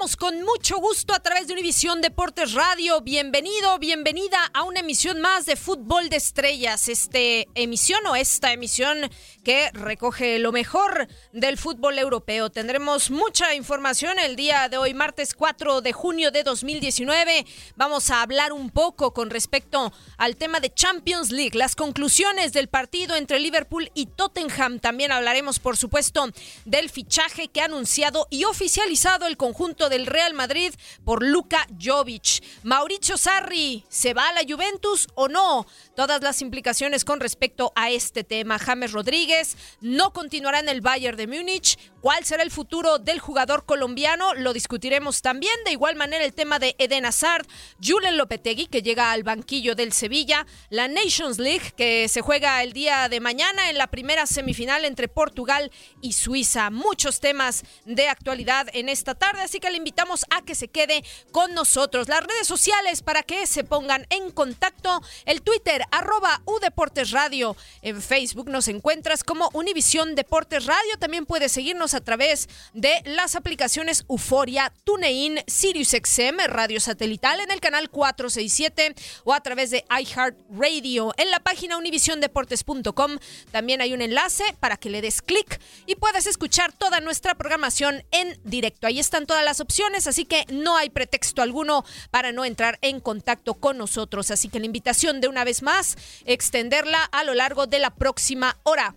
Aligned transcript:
Con 0.00 0.42
mucho 0.44 0.78
gusto 0.78 1.12
a 1.12 1.20
través 1.20 1.46
de 1.46 1.52
Univisión 1.52 2.00
Deportes 2.00 2.54
Radio. 2.54 3.02
Bienvenido, 3.02 3.78
bienvenida 3.78 4.38
a 4.54 4.62
una 4.62 4.80
emisión 4.80 5.20
más 5.20 5.44
de 5.44 5.56
Fútbol 5.56 6.08
de 6.08 6.16
Estrellas. 6.16 6.88
Este 6.88 7.48
emisión 7.54 8.06
o 8.06 8.16
esta 8.16 8.50
emisión 8.50 9.10
que 9.44 9.70
recoge 9.72 10.38
lo 10.38 10.52
mejor 10.52 11.06
del 11.34 11.58
fútbol 11.58 11.98
europeo. 11.98 12.48
Tendremos 12.48 13.10
mucha 13.10 13.54
información 13.54 14.18
el 14.18 14.36
día 14.36 14.70
de 14.70 14.78
hoy, 14.78 14.94
martes 14.94 15.34
4 15.34 15.82
de 15.82 15.92
junio 15.92 16.30
de 16.30 16.44
2019. 16.44 17.44
Vamos 17.76 18.08
a 18.10 18.22
hablar 18.22 18.54
un 18.54 18.70
poco 18.70 19.12
con 19.12 19.28
respecto 19.28 19.92
al 20.16 20.36
tema 20.36 20.60
de 20.60 20.72
Champions 20.72 21.30
League, 21.30 21.58
las 21.58 21.76
conclusiones 21.76 22.54
del 22.54 22.68
partido 22.68 23.16
entre 23.16 23.38
Liverpool 23.38 23.90
y 23.92 24.06
Tottenham. 24.06 24.80
También 24.80 25.12
hablaremos, 25.12 25.58
por 25.58 25.76
supuesto, 25.76 26.30
del 26.64 26.88
fichaje 26.88 27.48
que 27.48 27.60
ha 27.60 27.66
anunciado 27.66 28.28
y 28.30 28.44
oficializado 28.44 29.26
el 29.26 29.36
conjunto 29.36 29.89
del 29.90 30.06
Real 30.06 30.32
Madrid 30.32 30.72
por 31.04 31.22
Luka 31.22 31.66
Jovic. 31.78 32.42
Mauricio 32.62 33.18
Sarri, 33.18 33.84
¿se 33.90 34.14
va 34.14 34.28
a 34.28 34.32
la 34.32 34.42
Juventus 34.48 35.08
o 35.14 35.28
no? 35.28 35.66
Todas 36.00 36.22
las 36.22 36.40
implicaciones 36.40 37.04
con 37.04 37.20
respecto 37.20 37.74
a 37.76 37.90
este 37.90 38.24
tema. 38.24 38.58
James 38.58 38.92
Rodríguez 38.92 39.58
no 39.82 40.14
continuará 40.14 40.60
en 40.60 40.70
el 40.70 40.80
Bayern 40.80 41.18
de 41.18 41.26
Múnich. 41.26 41.76
¿Cuál 42.00 42.24
será 42.24 42.42
el 42.42 42.50
futuro 42.50 42.98
del 42.98 43.20
jugador 43.20 43.66
colombiano? 43.66 44.32
Lo 44.32 44.54
discutiremos 44.54 45.20
también. 45.20 45.52
De 45.66 45.72
igual 45.72 45.96
manera 45.96 46.24
el 46.24 46.32
tema 46.32 46.58
de 46.58 46.74
Eden 46.78 47.04
Hazard, 47.04 47.46
Julen 47.84 48.16
Lopetegui, 48.16 48.68
que 48.68 48.80
llega 48.80 49.12
al 49.12 49.24
banquillo 49.24 49.74
del 49.74 49.92
Sevilla, 49.92 50.46
la 50.70 50.88
Nations 50.88 51.38
League, 51.38 51.74
que 51.76 52.08
se 52.08 52.22
juega 52.22 52.62
el 52.62 52.72
día 52.72 53.10
de 53.10 53.20
mañana 53.20 53.68
en 53.68 53.76
la 53.76 53.88
primera 53.88 54.26
semifinal 54.26 54.86
entre 54.86 55.06
Portugal 55.06 55.70
y 56.00 56.14
Suiza. 56.14 56.70
Muchos 56.70 57.20
temas 57.20 57.62
de 57.84 58.08
actualidad 58.08 58.68
en 58.72 58.88
esta 58.88 59.14
tarde, 59.14 59.42
así 59.42 59.60
que 59.60 59.68
le 59.68 59.76
invitamos 59.76 60.24
a 60.30 60.40
que 60.40 60.54
se 60.54 60.68
quede 60.68 61.04
con 61.30 61.52
nosotros. 61.52 62.08
Las 62.08 62.24
redes 62.24 62.46
sociales 62.46 63.02
para 63.02 63.22
que 63.22 63.46
se 63.46 63.64
pongan 63.64 64.06
en 64.08 64.30
contacto, 64.30 65.02
el 65.26 65.42
Twitter 65.42 65.84
arroba 65.90 66.42
Udeportes 66.44 67.10
Radio, 67.10 67.56
en 67.82 68.00
Facebook 68.02 68.48
nos 68.48 68.68
encuentras 68.68 69.24
como 69.24 69.50
Univisión 69.52 70.14
Deportes 70.14 70.66
Radio, 70.66 70.98
también 70.98 71.26
puedes 71.26 71.52
seguirnos 71.52 71.94
a 71.94 72.00
través 72.00 72.48
de 72.74 73.02
las 73.04 73.36
aplicaciones 73.36 74.04
Euforia, 74.08 74.72
TuneIn, 74.84 75.40
SiriusXM, 75.46 76.46
Radio 76.46 76.80
Satelital 76.80 77.40
en 77.40 77.50
el 77.50 77.60
canal 77.60 77.90
467 77.90 78.94
o 79.24 79.34
a 79.34 79.40
través 79.40 79.70
de 79.70 79.84
iHeartRadio. 79.90 81.14
En 81.16 81.30
la 81.30 81.40
página 81.40 81.76
univisiondeportes.com 81.76 83.18
también 83.50 83.80
hay 83.80 83.92
un 83.92 84.02
enlace 84.02 84.44
para 84.60 84.76
que 84.76 84.90
le 84.90 85.00
des 85.00 85.22
clic 85.22 85.60
y 85.86 85.96
puedas 85.96 86.26
escuchar 86.26 86.72
toda 86.72 87.00
nuestra 87.00 87.34
programación 87.34 88.04
en 88.10 88.38
directo. 88.44 88.86
Ahí 88.86 88.98
están 88.98 89.26
todas 89.26 89.44
las 89.44 89.60
opciones, 89.60 90.06
así 90.06 90.24
que 90.24 90.44
no 90.48 90.76
hay 90.76 90.90
pretexto 90.90 91.42
alguno 91.42 91.84
para 92.10 92.32
no 92.32 92.44
entrar 92.44 92.78
en 92.82 93.00
contacto 93.00 93.54
con 93.54 93.78
nosotros. 93.78 94.30
Así 94.30 94.48
que 94.48 94.60
la 94.60 94.66
invitación 94.66 95.20
de 95.20 95.28
una 95.28 95.44
vez 95.44 95.62
más, 95.62 95.79
extenderla 96.24 97.02
a 97.04 97.24
lo 97.24 97.34
largo 97.34 97.66
de 97.66 97.78
la 97.78 97.90
próxima 97.90 98.56
hora. 98.64 98.94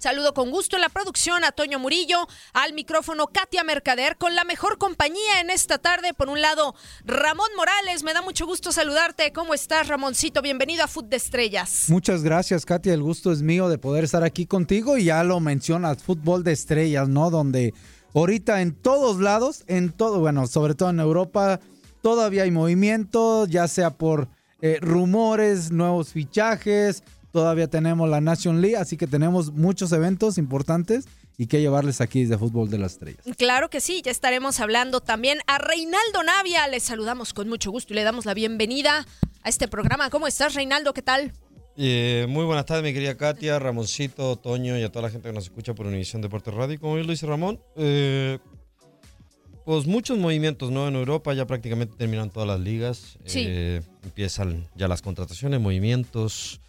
Saludo 0.00 0.32
con 0.32 0.50
gusto 0.50 0.76
en 0.76 0.80
la 0.80 0.88
producción 0.88 1.44
a 1.44 1.52
Toño 1.52 1.78
Murillo, 1.78 2.26
al 2.54 2.72
micrófono 2.72 3.26
Katia 3.26 3.64
Mercader, 3.64 4.16
con 4.16 4.34
la 4.34 4.44
mejor 4.44 4.78
compañía 4.78 5.40
en 5.42 5.50
esta 5.50 5.76
tarde. 5.76 6.14
Por 6.14 6.30
un 6.30 6.40
lado, 6.40 6.74
Ramón 7.04 7.50
Morales, 7.54 8.02
me 8.02 8.14
da 8.14 8.22
mucho 8.22 8.46
gusto 8.46 8.72
saludarte. 8.72 9.30
¿Cómo 9.34 9.52
estás, 9.52 9.88
Ramoncito? 9.88 10.40
Bienvenido 10.40 10.84
a 10.84 10.88
Foot 10.88 11.10
de 11.10 11.18
Estrellas. 11.18 11.84
Muchas 11.88 12.22
gracias, 12.22 12.64
Katia. 12.64 12.94
El 12.94 13.02
gusto 13.02 13.30
es 13.30 13.42
mío 13.42 13.68
de 13.68 13.76
poder 13.76 14.04
estar 14.04 14.24
aquí 14.24 14.46
contigo 14.46 14.96
y 14.96 15.04
ya 15.04 15.22
lo 15.22 15.38
mencionas, 15.38 16.02
fútbol 16.02 16.44
de 16.44 16.52
estrellas, 16.52 17.06
¿no? 17.06 17.28
Donde 17.28 17.74
ahorita 18.14 18.62
en 18.62 18.74
todos 18.74 19.20
lados, 19.20 19.64
en 19.66 19.92
todo, 19.92 20.20
bueno, 20.20 20.46
sobre 20.46 20.74
todo 20.74 20.88
en 20.88 21.00
Europa, 21.00 21.60
todavía 22.00 22.44
hay 22.44 22.50
movimiento, 22.50 23.44
ya 23.44 23.68
sea 23.68 23.90
por 23.90 24.30
eh, 24.62 24.78
rumores, 24.80 25.70
nuevos 25.70 26.12
fichajes, 26.12 27.02
todavía 27.32 27.68
tenemos 27.68 28.08
la 28.08 28.20
Nation 28.20 28.60
League, 28.60 28.76
así 28.76 28.96
que 28.96 29.06
tenemos 29.06 29.52
muchos 29.52 29.92
eventos 29.92 30.38
importantes 30.38 31.06
y 31.38 31.46
que 31.46 31.60
llevarles 31.60 32.02
aquí 32.02 32.22
desde 32.22 32.36
Fútbol 32.36 32.68
de 32.68 32.78
las 32.78 32.92
Estrellas. 32.92 33.24
Claro 33.38 33.70
que 33.70 33.80
sí, 33.80 34.02
ya 34.04 34.10
estaremos 34.10 34.60
hablando 34.60 35.00
también 35.00 35.38
a 35.46 35.56
Reinaldo 35.56 36.22
Navia. 36.22 36.68
Les 36.68 36.82
saludamos 36.82 37.32
con 37.32 37.48
mucho 37.48 37.70
gusto 37.70 37.94
y 37.94 37.96
le 37.96 38.02
damos 38.02 38.26
la 38.26 38.34
bienvenida 38.34 39.06
a 39.42 39.48
este 39.48 39.66
programa. 39.66 40.10
¿Cómo 40.10 40.26
estás, 40.26 40.54
Reinaldo? 40.54 40.92
¿Qué 40.92 41.00
tal? 41.00 41.32
Eh, 41.78 42.26
muy 42.28 42.44
buenas 42.44 42.66
tardes, 42.66 42.84
mi 42.84 42.92
querida 42.92 43.16
Katia, 43.16 43.58
Ramoncito, 43.58 44.36
Toño 44.36 44.76
y 44.76 44.82
a 44.82 44.92
toda 44.92 45.04
la 45.04 45.10
gente 45.10 45.28
que 45.30 45.34
nos 45.34 45.44
escucha 45.44 45.72
por 45.72 45.86
Univisión 45.86 46.20
Deportes 46.20 46.52
Radio. 46.52 46.78
Como 46.78 46.96
bien 46.96 47.06
lo 47.06 47.12
dice 47.12 47.24
Ramón, 47.24 47.58
eh, 47.76 48.38
Pues 49.64 49.86
muchos 49.86 50.18
movimientos, 50.18 50.70
¿no? 50.70 50.88
En 50.88 50.94
Europa 50.94 51.32
ya 51.34 51.46
prácticamente 51.46 51.94
terminan 51.96 52.30
todas 52.30 52.48
las 52.48 52.60
ligas. 52.60 53.18
Sí. 53.24 53.44
Eh, 53.46 53.82
empiezan 54.02 54.66
ya 54.74 54.88
las 54.88 55.02
contrataciones, 55.02 55.60
movimientos. 55.60 56.60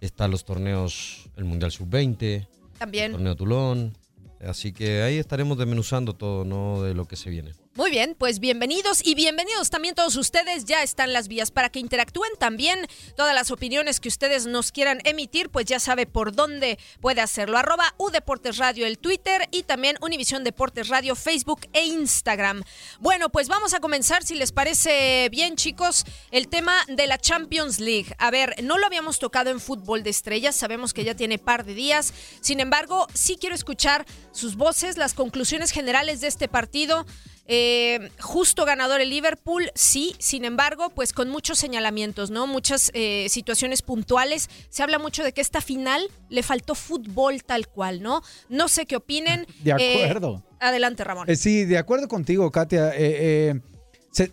Están 0.00 0.30
los 0.30 0.44
torneos, 0.44 1.28
el 1.36 1.44
Mundial 1.44 1.70
Sub-20, 1.70 2.46
También. 2.78 3.12
torneo 3.12 3.36
Tulón. 3.36 3.96
Así 4.44 4.72
que 4.72 5.02
ahí 5.02 5.18
estaremos 5.18 5.56
desmenuzando 5.56 6.14
todo, 6.14 6.44
¿no? 6.44 6.82
De 6.82 6.94
lo 6.94 7.06
que 7.06 7.14
se 7.14 7.30
viene. 7.30 7.52
Muy 7.74 7.90
bien, 7.90 8.14
pues 8.18 8.38
bienvenidos 8.38 9.00
y 9.02 9.14
bienvenidos 9.14 9.70
también 9.70 9.94
todos 9.94 10.16
ustedes. 10.16 10.66
Ya 10.66 10.82
están 10.82 11.14
las 11.14 11.26
vías 11.26 11.50
para 11.50 11.70
que 11.70 11.78
interactúen 11.78 12.30
también. 12.38 12.86
Todas 13.16 13.34
las 13.34 13.50
opiniones 13.50 13.98
que 13.98 14.10
ustedes 14.10 14.44
nos 14.44 14.72
quieran 14.72 15.00
emitir, 15.04 15.48
pues 15.48 15.64
ya 15.64 15.80
sabe 15.80 16.04
por 16.04 16.34
dónde 16.34 16.78
puede 17.00 17.22
hacerlo. 17.22 17.56
Arroba 17.56 17.94
U 17.96 18.10
Deportes 18.10 18.58
Radio 18.58 18.86
el 18.86 18.98
Twitter 18.98 19.48
y 19.52 19.62
también 19.62 19.96
Univisión 20.02 20.44
Deportes 20.44 20.88
Radio 20.88 21.16
Facebook 21.16 21.66
e 21.72 21.86
Instagram. 21.86 22.62
Bueno, 23.00 23.30
pues 23.30 23.48
vamos 23.48 23.72
a 23.72 23.80
comenzar, 23.80 24.22
si 24.22 24.34
les 24.34 24.52
parece 24.52 25.30
bien, 25.30 25.56
chicos, 25.56 26.04
el 26.30 26.48
tema 26.48 26.74
de 26.88 27.06
la 27.06 27.16
Champions 27.16 27.80
League. 27.80 28.14
A 28.18 28.30
ver, 28.30 28.54
no 28.62 28.76
lo 28.76 28.84
habíamos 28.84 29.18
tocado 29.18 29.48
en 29.48 29.60
fútbol 29.60 30.02
de 30.02 30.10
estrellas, 30.10 30.54
sabemos 30.54 30.92
que 30.92 31.04
ya 31.04 31.14
tiene 31.14 31.38
par 31.38 31.64
de 31.64 31.72
días. 31.72 32.12
Sin 32.42 32.60
embargo, 32.60 33.06
sí 33.14 33.38
quiero 33.40 33.54
escuchar 33.54 34.04
sus 34.30 34.56
voces, 34.56 34.98
las 34.98 35.14
conclusiones 35.14 35.70
generales 35.70 36.20
de 36.20 36.26
este 36.26 36.48
partido. 36.48 37.06
Eh, 37.48 38.08
justo 38.20 38.64
ganador 38.64 39.00
el 39.00 39.10
Liverpool, 39.10 39.70
sí, 39.74 40.14
sin 40.18 40.44
embargo, 40.44 40.90
pues 40.90 41.12
con 41.12 41.28
muchos 41.28 41.58
señalamientos, 41.58 42.30
¿no? 42.30 42.46
Muchas 42.46 42.90
eh, 42.94 43.26
situaciones 43.28 43.82
puntuales. 43.82 44.48
Se 44.70 44.82
habla 44.82 44.98
mucho 44.98 45.24
de 45.24 45.32
que 45.32 45.40
esta 45.40 45.60
final 45.60 46.02
le 46.28 46.42
faltó 46.42 46.74
fútbol 46.74 47.42
tal 47.44 47.66
cual, 47.68 48.00
¿no? 48.00 48.22
No 48.48 48.68
sé 48.68 48.86
qué 48.86 48.96
opinen. 48.96 49.46
De 49.64 49.72
Eh, 49.78 50.04
acuerdo. 50.04 50.42
adelante, 50.60 51.02
Ramón. 51.04 51.26
Sí, 51.36 51.64
de 51.64 51.78
acuerdo 51.78 52.06
contigo, 52.08 52.50
Katia. 52.50 52.92
Se- 52.92 54.30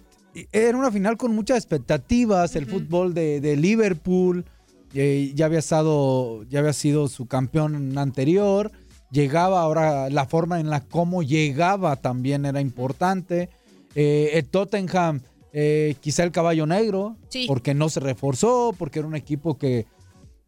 era 0.51 0.77
una 0.77 0.91
final 0.91 1.17
con 1.17 1.33
muchas 1.33 1.57
expectativas. 1.57 2.55
El 2.55 2.67
fútbol 2.67 3.13
de, 3.15 3.41
de 3.41 3.55
Liverpool 3.57 4.45
ya 4.93 5.45
había 5.45 5.59
estado, 5.59 6.43
ya 6.43 6.59
había 6.59 6.73
sido 6.73 7.07
su 7.07 7.25
campeón 7.25 7.97
anterior. 7.97 8.71
Llegaba 9.11 9.61
ahora 9.61 10.09
la 10.09 10.25
forma 10.25 10.59
en 10.59 10.69
la 10.69 10.81
cómo 10.81 11.23
llegaba 11.23 11.95
también 11.95 12.45
era 12.45 12.61
importante. 12.61 13.49
Eh, 13.95 14.31
el 14.33 14.45
Tottenham, 14.45 15.21
eh, 15.51 15.95
quizá 15.99 16.23
el 16.23 16.31
caballo 16.31 16.65
negro, 16.67 17.15
Sí. 17.29 17.45
porque 17.47 17.73
no 17.73 17.89
se 17.89 17.99
reforzó, 17.99 18.73
porque 18.77 18.99
era 18.99 19.07
un 19.07 19.15
equipo 19.15 19.57
que, 19.57 19.87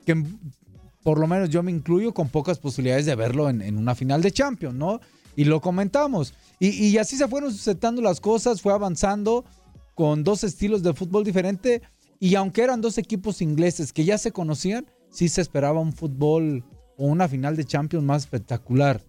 que 0.05 0.23
por 1.03 1.19
lo 1.19 1.25
menos 1.25 1.49
yo 1.49 1.63
me 1.63 1.71
incluyo 1.71 2.13
con 2.13 2.29
pocas 2.29 2.59
posibilidades 2.59 3.07
de 3.07 3.15
verlo 3.15 3.49
en, 3.49 3.61
en 3.63 3.77
una 3.77 3.95
final 3.95 4.21
de 4.21 4.31
Champions, 4.31 4.75
¿no? 4.75 4.99
Y 5.35 5.45
lo 5.45 5.59
comentamos. 5.61 6.33
Y, 6.59 6.69
y 6.69 6.97
así 6.99 7.17
se 7.17 7.27
fueron 7.27 7.51
sucediendo 7.51 8.01
las 8.01 8.19
cosas, 8.21 8.61
fue 8.61 8.73
avanzando 8.73 9.43
con 9.95 10.23
dos 10.23 10.43
estilos 10.43 10.83
de 10.83 10.93
fútbol 10.93 11.23
diferente. 11.23 11.81
Y 12.19 12.35
aunque 12.35 12.61
eran 12.61 12.81
dos 12.81 12.99
equipos 12.99 13.41
ingleses 13.41 13.91
que 13.91 14.05
ya 14.05 14.19
se 14.19 14.31
conocían, 14.31 14.85
sí 15.09 15.27
se 15.29 15.41
esperaba 15.41 15.79
un 15.79 15.93
fútbol 15.93 16.63
o 17.01 17.07
una 17.07 17.27
final 17.27 17.55
de 17.55 17.65
Champions 17.65 18.05
más 18.05 18.21
espectacular. 18.23 19.01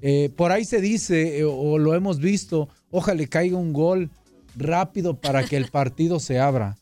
Eh, 0.00 0.30
por 0.34 0.50
ahí 0.50 0.64
se 0.64 0.80
dice, 0.80 1.40
eh, 1.40 1.44
o 1.44 1.76
lo 1.76 1.94
hemos 1.94 2.20
visto, 2.20 2.68
ojalá 2.90 3.18
le 3.18 3.28
caiga 3.28 3.58
un 3.58 3.74
gol 3.74 4.10
rápido 4.56 5.20
para 5.20 5.44
que 5.44 5.56
el 5.58 5.66
partido 5.70 6.20
se 6.20 6.38
abra. 6.40 6.78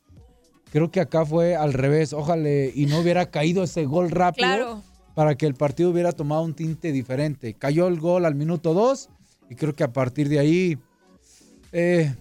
Creo 0.70 0.90
que 0.93 1.00
acá 1.00 1.25
fue 1.26 1.56
al 1.56 1.72
revés, 1.72 2.12
ojalá 2.12 2.48
y 2.48 2.87
no 2.87 3.00
hubiera 3.00 3.31
caído 3.31 3.64
ese 3.64 3.87
gol 3.87 4.10
rápido 4.10 4.46
Claro. 4.46 4.82
para 5.14 5.34
que 5.34 5.46
el 5.46 5.54
partido 5.54 5.90
hubiera 5.90 6.12
tomado 6.12 6.43
un 6.43 6.54
tinte 6.54 6.92
diferente. 6.92 7.54
Cayó 7.54 7.88
el 7.88 7.99
gol 7.99 8.25
al 8.25 8.34
minuto 8.37 8.72
2 8.72 9.08
y 9.50 9.54
creo 9.56 9.75
que 9.75 9.82
a 9.84 9.92
partir 9.92 10.28
de 10.28 10.38
ahí 10.38 10.78
eh, 11.72 12.14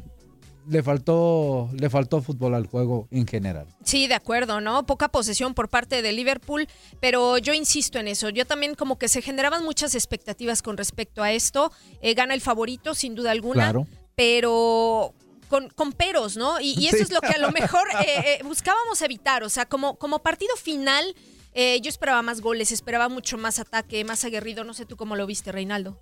le, 0.68 0.84
faltó, 0.84 1.70
le 1.74 1.90
faltó 1.90 2.22
fútbol 2.22 2.54
al 2.56 2.68
juego 2.68 3.08
en 3.12 3.26
general. 3.28 3.68
Sí, 3.84 4.08
de 4.08 4.16
acuerdo, 4.16 4.62
¿no? 4.62 4.86
Poca 4.86 5.10
posesión 5.10 5.54
por 5.54 5.70
parte 5.70 6.02
de 6.02 6.12
Liverpool, 6.12 6.68
pero 7.00 7.38
yo 7.38 7.54
insisto 7.54 8.00
en 8.00 8.08
eso. 8.08 8.30
Yo 8.30 8.46
también 8.46 8.76
como 8.76 8.98
que 8.98 9.08
se 9.08 9.22
generaban 9.22 9.64
muchas 9.64 9.96
expectativas 9.96 10.62
con 10.62 10.78
respecto 10.78 11.22
a 11.24 11.32
esto. 11.32 11.72
Eh, 12.02 12.14
gana 12.14 12.34
el 12.34 12.42
favorito, 12.42 12.94
sin 12.96 13.16
duda 13.16 13.32
alguna. 13.32 13.64
Claro. 13.64 13.88
Pero 14.16 15.14
con, 15.50 15.70
con 15.70 15.92
peros, 15.94 16.38
¿no? 16.38 16.60
Y, 16.60 16.74
y 16.80 16.88
eso 16.88 16.98
Sí. 16.98 17.04
es 17.04 17.12
lo 17.12 17.22
que 17.22 17.28
a 17.34 17.38
lo 17.38 17.52
mejor 17.52 17.88
eh, 18.06 18.38
eh, 18.40 18.44
buscábamos 18.44 19.02
evitar. 19.02 19.44
O 19.44 19.50
sea, 19.50 19.66
como, 19.66 19.96
como 19.98 20.20
partido 20.20 20.56
final, 20.56 21.16
eh, 21.54 21.80
yo 21.82 21.90
esperaba 21.90 22.22
más 22.22 22.42
goles, 22.42 22.72
esperaba 22.72 23.10
mucho 23.10 23.38
más 23.38 23.60
ataque, 23.60 24.04
más 24.04 24.26
aguerrido. 24.26 24.64
No 24.64 24.74
sé 24.74 24.86
tú 24.86 24.96
cómo 24.98 25.16
lo 25.16 25.26
viste, 25.28 25.52
Reinaldo. 25.52 26.00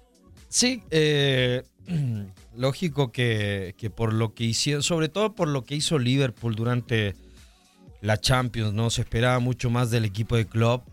Sí, 0.48 0.84
eh, 0.92 1.64
lógico 2.56 3.12
que, 3.12 3.76
que 3.78 3.90
por 3.90 4.14
lo 4.14 4.34
que 4.34 4.44
hicieron, 4.44 4.84
sobre 4.84 5.10
todo 5.10 5.36
por 5.36 5.48
lo 5.48 5.64
que 5.64 5.76
hizo 5.76 6.00
Liverpool 6.00 6.56
durante 6.56 7.16
la 8.02 8.20
Champions, 8.20 8.74
¿no? 8.74 8.90
Se 8.90 9.02
esperaba 9.02 9.40
mucho 9.40 9.70
más 9.70 9.90
del 9.90 10.06
equipo 10.06 10.36
de 10.36 10.46
club. 10.46 10.84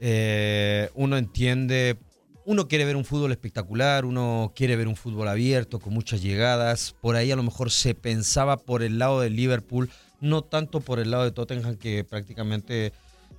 Eh, 0.00 0.90
uno 0.94 1.16
entiende, 1.16 1.96
uno 2.44 2.66
quiere 2.66 2.84
ver 2.84 2.96
un 2.96 3.04
fútbol 3.04 3.30
espectacular, 3.30 4.04
uno 4.04 4.52
quiere 4.56 4.74
ver 4.74 4.88
un 4.88 4.96
fútbol 4.96 5.28
abierto, 5.28 5.78
con 5.78 5.94
muchas 5.94 6.22
llegadas. 6.22 6.96
Por 7.00 7.14
ahí 7.14 7.30
a 7.30 7.36
lo 7.36 7.44
mejor 7.44 7.70
se 7.70 7.94
pensaba 7.94 8.56
por 8.56 8.82
el 8.82 8.98
lado 8.98 9.20
de 9.20 9.30
Liverpool, 9.30 9.90
no 10.20 10.42
tanto 10.42 10.80
por 10.80 10.98
el 10.98 11.12
lado 11.12 11.24
de 11.24 11.30
Tottenham, 11.30 11.76
que 11.76 12.02
prácticamente 12.02 12.92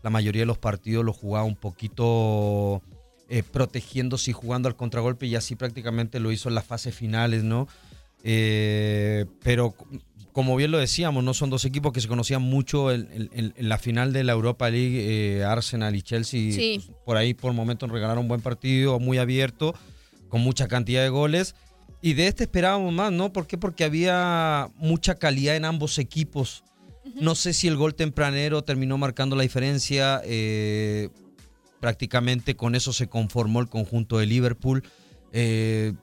la 0.03 0.09
mayoría 0.09 0.43
de 0.43 0.47
los 0.47 0.57
partidos 0.57 1.03
lo 1.03 1.11
jugaba 1.11 1.45
un 1.45 1.57
poquito 1.57 2.81
eh, 3.33 3.43
protegiéndose 3.43 4.31
y 4.31 4.33
jugando 4.33 4.67
al 4.67 4.75
contragolpe 4.75 5.25
y 5.25 5.35
así 5.35 5.55
prácticamente 5.55 6.19
lo 6.19 6.31
hizo 6.31 6.49
en 6.49 6.55
las 6.55 6.65
fases 6.65 6.93
finales, 6.93 7.43
¿no? 7.43 7.67
Eh, 8.23 9.25
pero 9.43 9.73
como 10.31 10.55
bien 10.55 10.71
lo 10.71 10.77
decíamos, 10.77 11.23
no 11.23 11.33
son 11.33 11.49
dos 11.49 11.65
equipos 11.65 11.91
que 11.91 11.99
se 12.01 12.07
conocían 12.07 12.41
mucho 12.41 12.91
en, 12.91 13.07
en- 13.33 13.53
en 13.57 13.69
la 13.69 13.77
final 13.77 14.13
de 14.13 14.23
la 14.23 14.31
Europa 14.33 14.69
League, 14.69 14.99
eh, 15.39 15.43
Arsenal 15.43 15.95
y 15.95 16.01
Chelsea. 16.01 16.51
Sí. 16.53 16.81
pues, 16.85 16.97
por 17.05 17.17
ahí 17.17 17.33
por 17.33 17.51
momentos 17.53 17.89
regalaron 17.89 18.23
un 18.23 18.27
buen 18.29 18.41
partido, 18.41 18.99
muy 18.99 19.17
abierto, 19.17 19.73
con 20.29 20.41
mucha 20.41 20.67
cantidad 20.67 21.01
de 21.03 21.09
goles. 21.09 21.55
Y 22.01 22.13
de 22.13 22.27
este 22.27 22.43
esperábamos 22.45 22.93
más, 22.93 23.11
¿no? 23.11 23.31
¿Por 23.33 23.45
qué? 23.45 23.57
Porque 23.57 23.83
había 23.83 24.69
mucha 24.77 25.15
calidad 25.15 25.55
en 25.55 25.65
ambos 25.65 25.97
equipos. 25.99 26.63
No 27.15 27.35
sé 27.35 27.51
si 27.53 27.67
el 27.67 27.75
gol 27.75 27.93
tempranero 27.95 28.63
terminó 28.63 28.97
marcando 28.97 29.35
la 29.35 29.43
diferencia. 29.43 30.21
eh, 30.23 31.09
prácticamente 31.81 32.55
con 32.55 32.75
eso 32.75 32.93
se 32.93 33.07
conformó 33.09 33.59
el 33.59 33.67
conjunto 33.67 34.17
de 34.19 34.25
Liverpool. 34.27 34.83
Eh, 35.33 35.93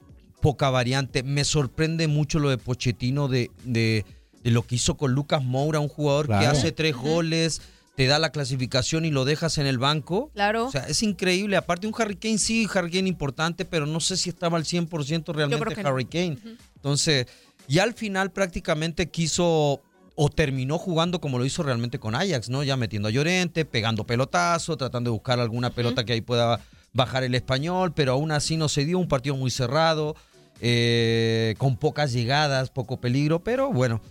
poca 0.41 0.69
variante. 0.69 1.23
Me 1.23 1.43
sorprende 1.43 2.07
mucho 2.07 2.37
lo 2.37 2.49
de 2.51 2.57
Pochettino 2.59 3.27
de, 3.27 3.49
de- 3.63 4.05
de 4.43 4.51
lo 4.51 4.61
que 4.65 4.75
hizo 4.75 4.95
con 4.95 5.11
Lucas 5.13 5.43
Moura, 5.43 5.79
un 5.79 5.89
jugador 5.89 6.27
que 6.27 6.33
hace 6.45 6.71
tres 6.71 6.95
goles, 6.95 7.61
te 7.95 8.07
da 8.07 8.19
la 8.19 8.31
clasificación 8.31 9.03
y 9.03 9.11
lo 9.11 9.25
dejas 9.25 9.57
en 9.57 9.65
el 9.67 9.77
banco. 9.77 10.31
Claro. 10.33 10.67
O 10.67 10.71
sea, 10.71 10.83
es 10.87 11.03
increíble. 11.03 11.57
Aparte, 11.57 11.87
un 11.87 11.93
Harry 11.97 12.15
Kane 12.15 12.37
sí, 12.37 12.65
Harry 12.73 12.89
Kane 12.89 13.09
importante, 13.09 13.65
pero 13.65 13.85
no 13.85 13.99
sé 13.99 14.15
si 14.15 14.29
estaba 14.29 14.57
al 14.57 14.63
100% 14.63 15.33
realmente 15.33 15.83
no. 15.83 15.89
Harry 15.89 16.05
Kane. 16.05 16.37
Entonces, 16.75 17.25
y 17.67 17.79
al 17.79 17.93
final 17.93 18.31
prácticamente 18.31 19.09
quiso 19.09 19.81
o 20.21 20.27
terminó 20.29 20.77
jugando 20.77 21.21
como 21.21 21.39
lo 21.39 21.45
hizo 21.45 21.63
realmente 21.63 21.97
con 21.97 22.13
Ajax, 22.13 22.49
¿no? 22.49 22.61
Ya 22.63 22.75
metiendo 22.75 23.07
a 23.07 23.11
Llorente, 23.11 23.63
pegando 23.63 24.03
pelotazo, 24.05 24.75
tratando 24.75 25.11
de 25.11 25.13
buscar 25.13 25.39
alguna 25.39 25.69
pelota 25.69 26.03
que 26.03 26.11
ahí 26.11 26.19
pueda 26.19 26.59
bajar 26.91 27.23
el 27.23 27.35
español, 27.35 27.93
pero 27.95 28.11
aún 28.11 28.33
así 28.33 28.57
no 28.57 28.67
se 28.67 28.83
dio 28.83 28.99
un 28.99 29.07
partido 29.07 29.37
muy 29.37 29.49
cerrado, 29.49 30.17
eh, 30.59 31.55
con 31.57 31.77
pocas 31.77 32.11
llegadas, 32.11 32.69
poco 32.69 32.97
peligro, 32.99 33.43
pero 33.45 33.71
bueno, 33.71 34.01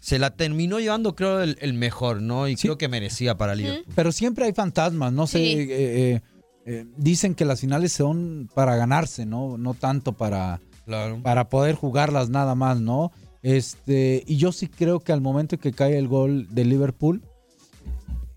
se 0.00 0.18
la 0.18 0.30
terminó 0.30 0.80
llevando 0.80 1.14
creo 1.14 1.40
el, 1.40 1.56
el 1.60 1.72
mejor, 1.74 2.20
¿no? 2.20 2.48
Y 2.48 2.56
creo 2.56 2.76
que 2.76 2.88
merecía 2.88 3.36
para 3.36 3.54
Liverpool. 3.54 3.86
Pero 3.94 4.10
siempre 4.10 4.46
hay 4.46 4.52
fantasmas, 4.52 5.12
no 5.12 5.28
sé. 5.28 5.38
Sí. 5.38 5.44
eh, 5.44 5.66
eh, 5.70 6.20
eh, 6.66 6.86
dicen 6.96 7.34
que 7.36 7.44
las 7.44 7.60
finales 7.60 7.92
son 7.92 8.50
para 8.54 8.74
ganarse, 8.74 9.24
¿no? 9.24 9.56
No 9.56 9.74
tanto 9.74 10.12
para, 10.14 10.60
Claro. 10.84 11.20
para 11.22 11.48
poder 11.48 11.76
jugarlas 11.76 12.28
nada 12.28 12.54
más, 12.56 12.80
¿no? 12.80 13.12
Este, 13.44 14.24
y 14.26 14.38
yo 14.38 14.52
sí 14.52 14.68
creo 14.68 15.00
que 15.00 15.12
al 15.12 15.20
momento 15.20 15.58
que 15.58 15.74
cae 15.74 15.98
el 15.98 16.08
gol 16.08 16.48
de 16.50 16.64
Liverpool, 16.64 17.22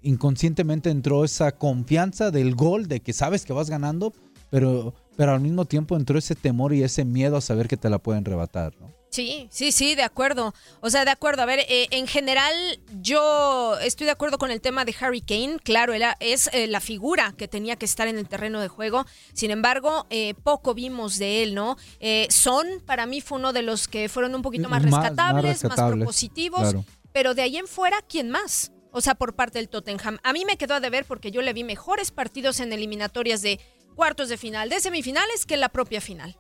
inconscientemente 0.02 0.90
entró 0.90 1.24
esa 1.24 1.54
confianza 1.54 2.30
del 2.30 2.56
gol, 2.56 2.90
de 2.90 3.00
que 3.00 3.14
sabes 3.14 3.46
que 3.46 3.54
vas 3.54 3.70
ganando, 3.70 4.12
pero, 4.50 4.94
pero 5.16 5.32
al 5.32 5.40
mismo 5.40 5.64
tiempo 5.64 5.96
entró 5.96 6.20
ese 6.20 6.36
temor 6.36 6.74
y 6.74 6.84
ese 6.84 7.06
miedo 7.06 7.38
a 7.38 7.42
saber 7.42 7.70
que 7.70 7.78
te 7.78 7.90
la 7.90 8.00
pueden 8.00 8.26
rebatar, 8.26 8.74
¿no? 8.82 8.88
Sí, 9.18 9.48
sí, 9.52 9.72
sí, 9.72 9.96
de 9.96 10.04
acuerdo. 10.04 10.54
O 10.80 10.92
sea, 10.92 11.04
de 11.04 11.10
acuerdo. 11.10 11.42
A 11.42 11.46
ver, 11.46 11.62
eh, 11.70 11.88
en 11.90 12.06
general 12.06 12.54
yo 13.02 13.76
estoy 13.80 14.06
de 14.06 14.12
acuerdo 14.12 14.38
con 14.38 14.52
el 14.52 14.62
tema 14.62 14.86
de 14.86 14.94
Harry 15.00 15.22
Kane. 15.22 15.58
Claro, 15.64 15.94
él 15.96 16.04
es 16.20 16.52
eh, 16.54 16.68
la 16.68 16.80
figura 16.82 17.34
que 17.36 17.48
tenía 17.48 17.78
que 17.78 17.86
estar 17.86 18.08
en 18.08 18.20
el 18.20 18.28
terreno 18.28 18.62
de 18.62 18.68
juego. 18.68 19.08
Sin 19.34 19.50
embargo, 19.50 20.06
eh, 20.12 20.36
poco 20.44 20.76
vimos 20.76 21.18
de 21.18 21.42
él, 21.42 21.56
¿no? 21.56 21.78
Eh, 22.00 22.28
Son, 22.30 22.68
para 22.86 23.08
mí, 23.08 23.20
fue 23.22 23.40
uno 23.40 23.54
de 23.54 23.64
los 23.64 23.88
que 23.88 24.08
fueron 24.08 24.36
un 24.36 24.44
poquito 24.44 24.70
más 24.70 24.84
Más- 24.84 24.92
más 24.92 25.02
rescatables, 25.02 25.64
más, 25.64 25.76
propositivos. 25.76 26.60
claro. 26.62 26.86
Pero 27.12 27.34
de 27.34 27.42
ahí 27.42 27.58
en 27.58 27.66
fuera, 27.68 27.98
¿quién 28.08 28.30
más? 28.30 28.72
O 28.92 29.02
sea, 29.02 29.16
por 29.16 29.34
parte 29.36 29.58
del 29.58 29.68
Tottenham. 29.68 30.20
A 30.22 30.32
mí 30.32 30.46
me 30.46 30.58
quedó 30.58 30.76
a 30.76 30.80
deber 30.80 31.06
porque 31.06 31.32
yo 31.32 31.42
le 31.42 31.54
vi 31.54 31.64
mejores 31.64 32.12
partidos 32.12 32.60
en 32.60 32.72
eliminatorias 32.72 33.42
de 33.42 33.60
cuartos 33.96 34.30
de 34.30 34.38
final, 34.38 34.70
de 34.70 34.80
semifinales, 34.80 35.48
que 35.48 35.56
en 35.56 35.62
la 35.62 35.70
propia 35.70 36.02
final. 36.02 36.38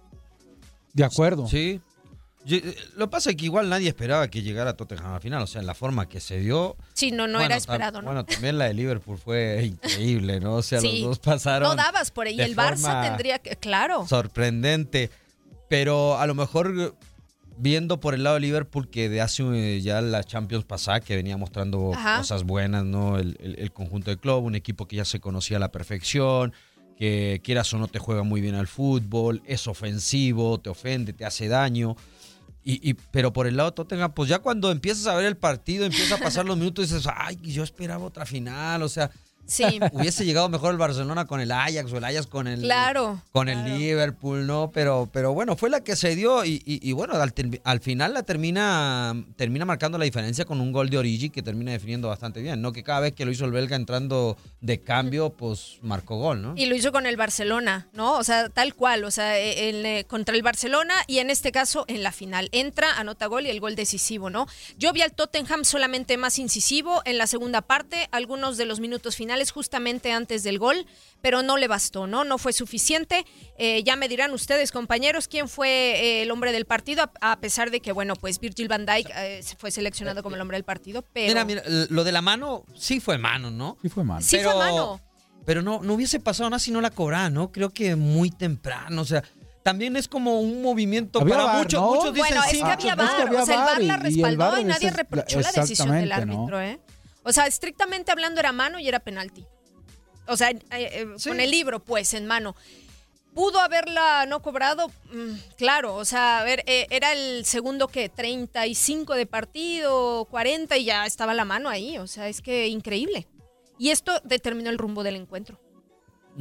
De 0.93 1.03
acuerdo. 1.03 1.47
Sí. 1.47 1.81
Yo- 2.47 2.57
eh, 2.57 2.75
lo 2.95 3.05
que 3.07 3.11
pasa 3.11 3.29
es 3.31 3.35
que 3.35 3.45
igual 3.45 3.69
nadie 3.69 3.89
esperaba 3.89 4.27
que 4.29 4.41
llegara 4.41 4.75
Tottenham 4.75 5.07
a 5.07 5.13
la 5.13 5.19
final, 5.19 5.41
o 5.43 5.47
sea, 5.47 5.61
en 5.61 5.67
la 5.67 5.73
forma 5.75 6.07
que 6.07 6.19
se 6.19 6.39
dio. 6.39 6.77
Sí, 6.93 7.11
no, 7.11 7.27
no 7.27 7.33
Bueno, 7.33 7.45
era 7.45 7.57
esperado, 7.57 8.01
¿no? 8.01 8.05
Bueno, 8.07 8.25
también 8.25 8.57
la 8.57 8.65
de 8.65 8.73
Liverpool 8.73 9.17
fue 9.17 9.65
increíble, 9.65 10.39
¿no? 10.39 10.55
O 10.55 10.61
sea, 10.63 10.79
Sí. 10.81 10.99
los 11.01 11.09
dos 11.09 11.19
pasaron. 11.19 11.67
No 11.69 11.75
dabas 11.75 12.09
por 12.11 12.25
ahí. 12.27 12.39
El 12.39 12.55
Barça 12.55 13.03
tendría 13.03 13.39
que. 13.39 13.55
Claro. 13.57 14.07
Sorprendente. 14.07 15.09
Pero 15.69 16.17
a 16.17 16.25
lo 16.27 16.33
mejor 16.35 16.95
viendo 17.57 17.99
por 17.99 18.13
el 18.13 18.23
lado 18.23 18.35
de 18.35 18.41
Liverpool 18.41 18.87
que 18.89 19.09
de 19.09 19.19
hace 19.19 19.43
eh, 19.77 19.81
ya 19.81 19.99
la 20.01 20.23
Champions 20.23 20.63
pasada 20.63 20.99
que 20.99 21.15
venía 21.15 21.37
mostrando 21.37 21.91
Ajá. 21.93 22.19
cosas 22.19 22.43
buenas, 22.43 22.85
¿no? 22.85 23.17
El, 23.17 23.35
el- 23.41 23.59
el 23.59 23.71
conjunto 23.73 24.11
del 24.11 24.19
club, 24.19 24.43
un 24.43 24.55
equipo 24.55 24.87
que 24.87 24.95
ya 24.95 25.05
se 25.05 25.19
conocía 25.19 25.57
a 25.57 25.59
la 25.59 25.71
perfección, 25.71 26.53
que 26.97 27.41
quieras 27.43 27.73
o 27.73 27.77
no 27.79 27.87
te 27.87 27.99
juega 27.99 28.23
muy 28.23 28.41
bien 28.41 28.55
al 28.55 28.67
fútbol, 28.67 29.41
es 29.45 29.67
ofensivo, 29.67 30.59
te 30.59 30.69
ofende, 30.69 31.13
te 31.13 31.25
hace 31.25 31.47
daño. 31.47 31.95
Y, 32.69 32.89
y- 32.89 32.95
pero 33.11 33.31
por 33.31 33.47
el 33.47 33.55
lado 33.55 33.69
de 33.69 33.75
Tottenham, 33.75 34.11
pues 34.13 34.27
ya 34.29 34.39
cuando 34.39 34.69
empiezas 34.71 35.07
a 35.07 35.15
ver 35.15 35.25
el 35.25 35.37
partido, 35.37 35.85
empieza 35.85 36.15
a 36.15 36.17
pasar 36.17 36.45
los 36.45 36.57
minutos 36.57 36.83
y 36.83 36.93
dices, 36.93 37.09
ay, 37.15 37.37
yo 37.41 37.63
esperaba 37.63 38.03
otra 38.03 38.25
final, 38.25 38.81
o 38.83 38.89
sea, 38.89 39.09
Sí. 39.47 39.79
hubiese 39.93 40.25
llegado 40.25 40.49
mejor 40.49 40.71
el 40.71 40.77
Barcelona 40.77 41.25
con 41.25 41.39
el 41.41 41.51
Ajax 41.51 41.91
o 41.91 41.97
el 41.97 42.03
Ajax 42.03 42.27
con 42.27 42.47
el, 42.47 42.61
Claro. 42.61 43.21
con 43.31 43.49
el 43.49 43.63
Liverpool, 43.77 44.45
¿no? 44.45 44.71
Pero, 44.73 45.09
pero 45.11 45.33
bueno, 45.33 45.55
fue 45.55 45.69
la 45.69 45.81
que 45.83 45.95
se 45.95 46.15
dio 46.15 46.43
y, 46.45 46.61
y- 46.65 46.79
y 46.87 46.91
bueno, 46.91 47.13
al, 47.15 47.79
final 47.79 48.13
la 48.13 48.23
termina, 48.23 49.15
termina 49.35 49.65
marcando 49.65 49.97
la 49.97 50.05
diferencia 50.05 50.45
con 50.45 50.59
un 50.61 50.71
gol 50.71 50.89
de 50.89 50.97
Origi 50.97 51.29
que 51.29 51.41
termina 51.41 51.71
definiendo 51.71 52.07
bastante 52.09 52.41
bien, 52.41 52.61
¿no? 52.61 52.71
Que 52.73 52.83
cada 52.83 52.99
vez 52.99 53.13
que 53.13 53.25
lo 53.25 53.31
hizo 53.31 53.45
el 53.45 53.51
belga 53.51 53.75
entrando 53.75 54.37
de 54.61 54.81
cambio, 54.81 55.29
pues 55.31 55.77
marcó 55.81 56.17
gol, 56.17 56.41
¿no? 56.41 56.53
Y 56.57 56.65
lo 56.65 56.75
hizo 56.75 56.91
con 56.91 57.05
el 57.05 57.15
Barcelona, 57.17 57.87
¿no? 57.93 58.17
O 58.17 58.23
sea, 58.23 58.49
tal 58.49 58.73
cual, 58.75 59.03
o 59.03 59.11
sea, 59.11 59.39
eh, 59.39 59.69
el, 59.69 59.85
eh, 59.85 60.05
contra 60.07 60.35
el 60.35 60.41
Barcelona 60.43 60.93
y 61.07 61.19
en 61.19 61.29
este 61.29 61.51
caso 61.51 61.85
en 61.87 62.03
la 62.03 62.11
final. 62.11 62.49
Entra, 62.51 62.97
anota 62.97 63.27
gol 63.27 63.45
y 63.45 63.49
el 63.49 63.59
gol 63.59 63.75
decisivo, 63.75 64.29
¿no? 64.29 64.47
Yo 64.77 64.91
vi 64.93 65.01
al 65.01 65.13
Tottenham 65.13 65.63
solamente 65.63 66.17
más 66.17 66.39
incisivo 66.39 67.01
en 67.05 67.17
la 67.17 67.27
segunda 67.27 67.61
parte, 67.61 68.09
algunos 68.11 68.57
de 68.57 68.65
los 68.65 68.79
minutos 68.79 69.15
finales 69.15 69.36
justamente 69.51 70.11
antes 70.11 70.43
del 70.43 70.59
gol, 70.59 70.85
pero 71.21 71.43
no 71.43 71.57
le 71.57 71.67
bastó, 71.67 72.07
¿no? 72.07 72.23
No 72.23 72.37
fue 72.37 72.53
suficiente. 72.53 73.25
Eh, 73.57 73.83
ya 73.83 73.95
me 73.95 74.07
dirán 74.07 74.31
ustedes, 74.31 74.71
compañeros, 74.71 75.27
quién 75.27 75.47
fue 75.47 75.69
eh, 75.69 76.23
el 76.23 76.31
hombre 76.31 76.51
del 76.51 76.65
partido, 76.65 77.03
a, 77.03 77.31
a 77.31 77.39
pesar 77.39 77.71
de 77.71 77.79
que, 77.79 77.91
bueno, 77.91 78.15
pues 78.15 78.39
Virgil 78.39 78.67
van 78.67 78.85
Dijk 78.85 79.09
eh, 79.15 79.41
fue 79.57 79.71
seleccionado 79.71 80.23
como 80.23 80.35
el 80.35 80.41
hombre 80.41 80.57
del 80.57 80.65
partido, 80.65 81.03
pero... 81.13 81.27
Mira, 81.27 81.45
mira, 81.45 81.63
lo 81.89 82.03
de 82.03 82.11
la 82.11 82.21
mano 82.21 82.65
sí 82.75 82.99
fue 82.99 83.17
mano, 83.17 83.51
¿no? 83.51 83.77
Sí 83.81 83.89
fue 83.89 84.03
mal. 84.03 84.23
Sí 84.23 84.39
fue 84.39 84.55
mano. 84.55 85.01
Pero 85.45 85.61
no, 85.61 85.81
no 85.81 85.93
hubiese 85.93 86.19
pasado 86.19 86.49
nada 86.49 86.59
si 86.59 86.71
no 86.71 86.81
la 86.81 86.89
cobraba, 86.89 87.29
¿no? 87.29 87.51
Creo 87.51 87.69
que 87.69 87.95
muy 87.95 88.31
temprano, 88.31 89.01
o 89.01 89.05
sea, 89.05 89.23
también 89.67 89.97
es 89.97 90.07
como 90.07 90.39
un 90.39 90.61
movimiento 90.61 91.19
Había 91.19 91.35
para 91.35 91.45
VAR, 91.45 91.57
muchos, 91.57 91.81
¿no? 91.81 91.87
muchos 91.87 92.13
dicen 92.13 92.29
Bueno, 92.29 92.43
es 92.45 92.51
sí, 92.51 92.57
que 92.57 92.63
muchos 92.63 92.91
había 92.91 92.95
no. 92.95 93.03
Es 93.03 93.09
que 93.09 93.17
VAR, 93.17 93.27
había 93.27 93.41
o 93.41 93.45
sea, 93.45 93.55
el 93.55 93.59
VAR 93.59 93.67
VAR 93.67 93.81
la 93.81 93.93
y 93.95 94.01
respaldó 94.01 94.61
y, 94.61 94.63
nadie 94.63 94.89
reprochó 94.91 95.41
la 95.41 95.51
decisión 95.51 95.91
del 95.91 96.11
árbitro, 96.13 96.61
¿eh? 96.61 96.79
O 97.27 97.33
sea, 97.33 97.45
estrictamente 97.45 98.09
hablando 98.09 98.39
era 98.39 98.53
mano 98.53 98.79
y 98.79 98.87
era 98.87 98.99
penalti. 98.99 99.45
O 100.27 100.37
sea, 100.37 100.49
eh, 100.51 100.61
eh, 100.71 101.07
con 101.21 101.41
el 101.41 101.51
libro, 101.51 101.83
pues, 101.83 102.13
en 102.13 102.25
mano. 102.25 102.55
¿Pudo 103.33 103.59
haberla 103.59 104.25
no 104.25 104.41
cobrado? 104.41 104.87
Mm, 105.11 105.33
claro, 105.57 105.95
o 105.95 106.05
sea, 106.05 106.39
a 106.39 106.43
ver, 106.45 106.63
eh, 106.67 106.87
era 106.89 107.11
el 107.11 107.43
segundo 107.43 107.89
que 107.89 108.07
35 108.07 109.13
de 109.13 109.25
partido, 109.25 110.23
40 110.31 110.77
y 110.77 110.85
ya 110.85 111.05
estaba 111.05 111.33
la 111.33 111.43
mano 111.43 111.67
ahí, 111.67 111.97
o 111.97 112.07
sea, 112.07 112.29
es 112.29 112.41
que 112.41 112.69
increíble. 112.69 113.27
Y 113.77 113.89
esto 113.89 114.21
determinó 114.23 114.69
el 114.69 114.77
rumbo 114.77 115.03
del 115.03 115.17
encuentro. 115.17 115.59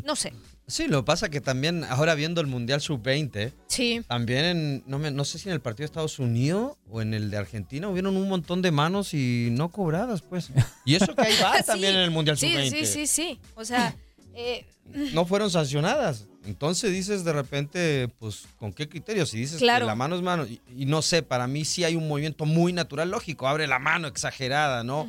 No 0.04 0.14
sé. 0.14 0.32
Sí, 0.68 0.88
lo 0.88 1.02
que 1.02 1.06
pasa 1.06 1.28
que 1.28 1.40
también 1.40 1.84
ahora 1.84 2.14
viendo 2.16 2.40
el 2.40 2.48
Mundial 2.48 2.80
Sub-20, 2.80 3.52
Sí. 3.68 4.02
también 4.08 4.44
en- 4.44 4.84
no, 4.86 4.98
me- 4.98 5.12
no 5.12 5.24
sé 5.24 5.38
si 5.38 5.48
en 5.48 5.54
el 5.54 5.60
partido 5.60 5.84
de 5.84 5.86
Estados 5.86 6.18
Unidos 6.18 6.76
o 6.90 7.00
en 7.02 7.14
el 7.14 7.30
de 7.30 7.36
Argentina 7.36 7.88
hubieron 7.88 8.16
un 8.16 8.28
montón 8.28 8.62
de 8.62 8.72
manos 8.72 9.14
y 9.14 9.48
no 9.52 9.68
cobradas, 9.70 10.22
pues. 10.22 10.50
Y 10.84 10.96
eso 10.96 11.14
que 11.14 11.22
hay 11.22 11.32
Sí, 11.60 11.66
también 11.66 11.94
en 11.94 12.00
el 12.00 12.10
Mundial 12.10 12.36
Sí, 12.36 12.48
Sub-20. 12.52 12.70
sí, 12.70 12.86
sí, 12.86 13.06
sí. 13.06 13.38
O 13.54 13.64
sea, 13.64 13.94
eh, 14.34 14.66
No 15.12 15.24
fueron 15.26 15.50
sancionadas. 15.50 16.26
Entonces 16.44 16.92
dices 16.92 17.24
de 17.24 17.32
repente, 17.32 18.08
pues, 18.20 18.44
¿con 18.56 18.72
qué 18.72 18.88
criterios? 18.88 19.30
Si 19.30 19.38
dices 19.38 19.58
Claro. 19.58 19.84
que 19.84 19.88
la 19.88 19.94
mano 19.96 20.14
es 20.16 20.22
mano, 20.22 20.46
y, 20.46 20.60
y 20.76 20.86
no 20.86 21.02
sé, 21.02 21.22
para 21.22 21.46
mí 21.48 21.64
sí 21.64 21.82
hay 21.82 21.96
un 21.96 22.06
movimiento 22.06 22.44
muy 22.44 22.72
natural, 22.72 23.10
lógico, 23.10 23.48
abre 23.48 23.66
la 23.66 23.78
mano 23.80 24.06
exagerada, 24.06 24.84
¿no? 24.84 25.08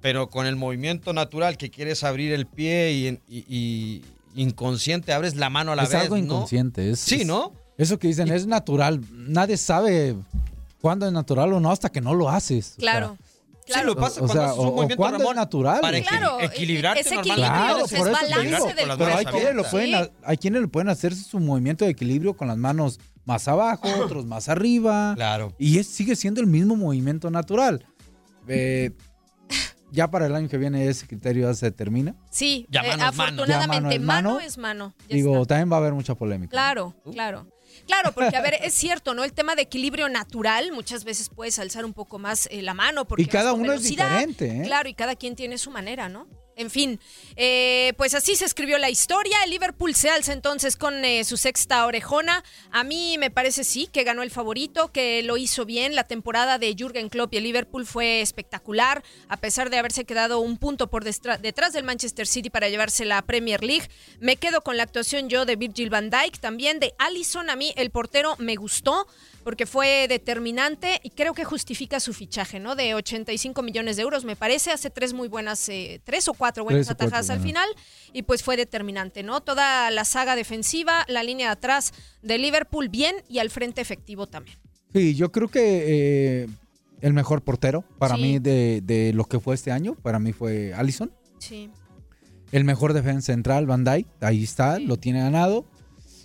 Pero 0.00 0.28
con 0.28 0.46
el 0.46 0.56
movimiento 0.56 1.12
natural 1.12 1.56
que 1.56 1.70
quieres 1.70 2.02
abrir 2.02 2.32
el 2.32 2.46
pie 2.46 2.92
y, 2.92 3.06
y- 3.28 3.44
y 3.48 4.02
inconsciente 4.34 5.12
abres 5.12 5.36
la 5.36 5.50
mano 5.50 5.72
a 5.72 5.76
la 5.76 5.84
es 5.84 5.90
vez, 5.90 6.02
algo 6.02 6.16
¿no? 6.16 6.22
inconsciente. 6.24 6.90
Es, 6.90 7.00
Sí, 7.00 7.22
es- 7.22 7.26
¿no? 7.26 7.52
Eso 7.78 7.98
que 7.98 8.06
dicen 8.08 8.28
es 8.30 8.46
natural. 8.46 9.00
Nadie 9.12 9.56
sabe 9.56 10.14
cuándo 10.80 11.06
es 11.06 11.12
natural 11.12 11.52
o 11.54 11.60
no 11.60 11.70
hasta 11.70 11.88
que 11.90 12.00
no 12.00 12.14
lo 12.14 12.28
haces. 12.28 12.74
O 12.76 12.80
claro. 12.80 13.16
sea, 13.66 13.80
Sí, 13.80 13.86
lo 13.86 13.96
pasa 13.96 14.20
o 14.20 14.26
cuando 14.26 14.32
sea, 14.34 14.44
haces 14.50 14.58
un 14.58 14.64
o- 14.64 14.68
o 14.68 14.72
movimiento, 14.74 14.96
cuándo 14.96 15.30
es 15.30 15.36
natural. 15.36 15.80
para 15.80 16.00
Claro, 16.02 16.40
equilibrarte 16.40 17.00
ese 17.00 17.14
normalmente. 17.14 17.46
equilibrio, 17.46 17.64
Claro, 17.64 17.82
o 17.82 17.86
es 17.86 17.92
balance 17.92 18.74
del 18.74 18.98
Pero 18.98 19.04
hay 19.16 19.24
manos 19.24 19.32
quienes, 19.40 19.54
lo 19.54 19.64
pueden, 19.70 20.04
Sí. 20.04 20.10
hay 20.24 20.36
quienes 20.36 20.62
lo 20.62 20.68
pueden 20.68 20.88
hacer 20.88 21.14
su 21.14 21.38
movimiento 21.40 21.84
de 21.84 21.90
equilibrio 21.92 22.34
con 22.34 22.48
las 22.48 22.56
manos 22.58 22.98
más 23.24 23.46
abajo, 23.48 23.88
otros 24.04 24.26
más 24.26 24.48
arriba. 24.48 25.12
Claro. 25.14 25.54
Y 25.58 25.78
es, 25.78 25.86
sigue 25.86 26.16
siendo 26.16 26.40
el 26.40 26.46
mismo 26.48 26.74
movimiento 26.76 27.30
natural. 27.30 27.86
Eh, 28.48 28.90
ya 29.92 30.10
para 30.10 30.26
el 30.26 30.34
año 30.34 30.48
que 30.48 30.58
viene 30.58 30.88
ese 30.88 31.06
criterio 31.06 31.46
ya 31.48 31.54
se 31.54 31.70
termina. 31.70 32.14
Sí, 32.30 32.66
Ya 32.70 32.80
eh, 32.80 32.88
mano 32.96 33.10
es 33.10 33.16
mano. 33.16 33.32
afortunadamente, 33.42 33.78
mano 33.78 33.90
es 33.90 34.00
mano, 34.00 34.28
mano. 34.34 34.40
es 34.40 34.58
mano. 34.58 34.94
Ya 35.08 35.16
Digo, 35.16 35.34
está. 35.42 35.54
también 35.54 35.70
va 35.70 35.76
a 35.76 35.80
haber 35.80 35.92
mucha 35.92 36.14
polémica. 36.14 36.50
Claro, 36.50 36.94
claro. 37.12 37.46
Claro, 37.86 38.12
porque 38.12 38.36
a 38.36 38.42
ver, 38.42 38.54
es 38.62 38.74
cierto, 38.74 39.14
¿no? 39.14 39.24
El 39.24 39.32
tema 39.32 39.54
de 39.54 39.62
equilibrio 39.62 40.08
natural, 40.08 40.72
muchas 40.72 41.04
veces 41.04 41.28
puedes 41.28 41.58
alzar 41.58 41.84
un 41.84 41.92
poco 41.92 42.18
más 42.18 42.48
eh, 42.50 42.62
la 42.62 42.74
mano 42.74 43.06
porque 43.06 43.22
Y 43.22 43.26
cada 43.26 43.52
uno 43.52 43.72
es 43.72 43.82
diferente, 43.84 44.60
¿eh? 44.60 44.62
Claro, 44.64 44.88
y 44.88 44.94
cada 44.94 45.14
quien 45.16 45.36
tiene 45.36 45.56
su 45.58 45.70
manera, 45.70 46.08
¿no? 46.08 46.26
En 46.62 46.70
fin, 46.70 47.00
eh, 47.36 47.92
pues 47.96 48.14
así 48.14 48.36
se 48.36 48.44
escribió 48.44 48.78
la 48.78 48.88
historia. 48.88 49.36
El 49.44 49.50
Liverpool 49.50 49.94
se 49.94 50.08
alza 50.10 50.32
entonces 50.32 50.76
con 50.76 51.04
eh, 51.04 51.24
su 51.24 51.36
sexta 51.36 51.84
orejona. 51.86 52.42
A 52.70 52.84
mí 52.84 53.18
me 53.18 53.30
parece 53.30 53.64
sí 53.64 53.88
que 53.92 54.04
ganó 54.04 54.22
el 54.22 54.30
favorito, 54.30 54.92
que 54.92 55.22
lo 55.24 55.36
hizo 55.36 55.66
bien. 55.66 55.96
La 55.96 56.04
temporada 56.04 56.58
de 56.58 56.74
Jürgen 56.74 57.08
Klopp 57.08 57.34
y 57.34 57.38
el 57.38 57.42
Liverpool 57.42 57.84
fue 57.84 58.20
espectacular, 58.20 59.02
a 59.28 59.36
pesar 59.36 59.70
de 59.70 59.78
haberse 59.78 60.04
quedado 60.04 60.38
un 60.38 60.56
punto 60.56 60.88
por 60.88 61.04
detrás 61.04 61.72
del 61.72 61.84
Manchester 61.84 62.26
City 62.26 62.48
para 62.48 62.68
llevarse 62.68 63.04
la 63.04 63.20
Premier 63.22 63.62
League. 63.64 63.88
Me 64.20 64.36
quedo 64.36 64.62
con 64.62 64.76
la 64.76 64.84
actuación 64.84 65.28
yo 65.28 65.44
de 65.44 65.56
Virgil 65.56 65.90
van 65.90 66.10
Dijk, 66.10 66.38
también 66.38 66.78
de 66.78 66.94
Allison. 66.98 67.50
A 67.50 67.56
mí 67.56 67.74
el 67.76 67.90
portero 67.90 68.36
me 68.38 68.54
gustó 68.54 69.08
porque 69.44 69.66
fue 69.66 70.06
determinante 70.08 71.00
y 71.02 71.10
creo 71.10 71.34
que 71.34 71.44
justifica 71.44 72.00
su 72.00 72.12
fichaje, 72.12 72.60
¿no? 72.60 72.74
De 72.74 72.94
85 72.94 73.62
millones 73.62 73.96
de 73.96 74.02
euros, 74.02 74.24
me 74.24 74.36
parece. 74.36 74.70
Hace 74.70 74.90
tres 74.90 75.12
muy 75.12 75.28
buenas, 75.28 75.68
eh, 75.68 76.00
tres 76.04 76.28
o 76.28 76.34
cuatro 76.34 76.64
buenas 76.64 76.86
cuatro 76.86 77.06
atajadas 77.06 77.30
al 77.30 77.40
final 77.40 77.68
y 78.12 78.22
pues 78.22 78.42
fue 78.42 78.56
determinante, 78.56 79.22
¿no? 79.22 79.40
Toda 79.40 79.90
la 79.90 80.04
saga 80.04 80.36
defensiva, 80.36 81.04
la 81.08 81.22
línea 81.22 81.48
de 81.48 81.52
atrás 81.52 81.92
de 82.22 82.38
Liverpool 82.38 82.88
bien 82.88 83.16
y 83.28 83.38
al 83.38 83.50
frente 83.50 83.80
efectivo 83.80 84.26
también. 84.26 84.58
Sí, 84.94 85.14
yo 85.14 85.32
creo 85.32 85.48
que 85.48 86.42
eh, 86.42 86.48
el 87.00 87.12
mejor 87.12 87.42
portero 87.42 87.82
para 87.98 88.16
Sí. 88.16 88.22
mí 88.22 88.38
de, 88.38 88.80
de 88.82 89.12
lo 89.12 89.24
que 89.24 89.40
fue 89.40 89.54
este 89.54 89.72
año, 89.72 89.94
para 89.94 90.18
mí 90.18 90.32
fue 90.32 90.72
Allison. 90.74 91.10
Sí. 91.38 91.70
El 92.52 92.64
mejor 92.64 92.92
defensa 92.92 93.32
central, 93.32 93.66
Van 93.66 93.82
Dijk, 93.82 94.06
ahí 94.20 94.44
está, 94.44 94.76
Sí. 94.76 94.84
lo 94.86 94.98
tiene 94.98 95.20
ganado. 95.20 95.64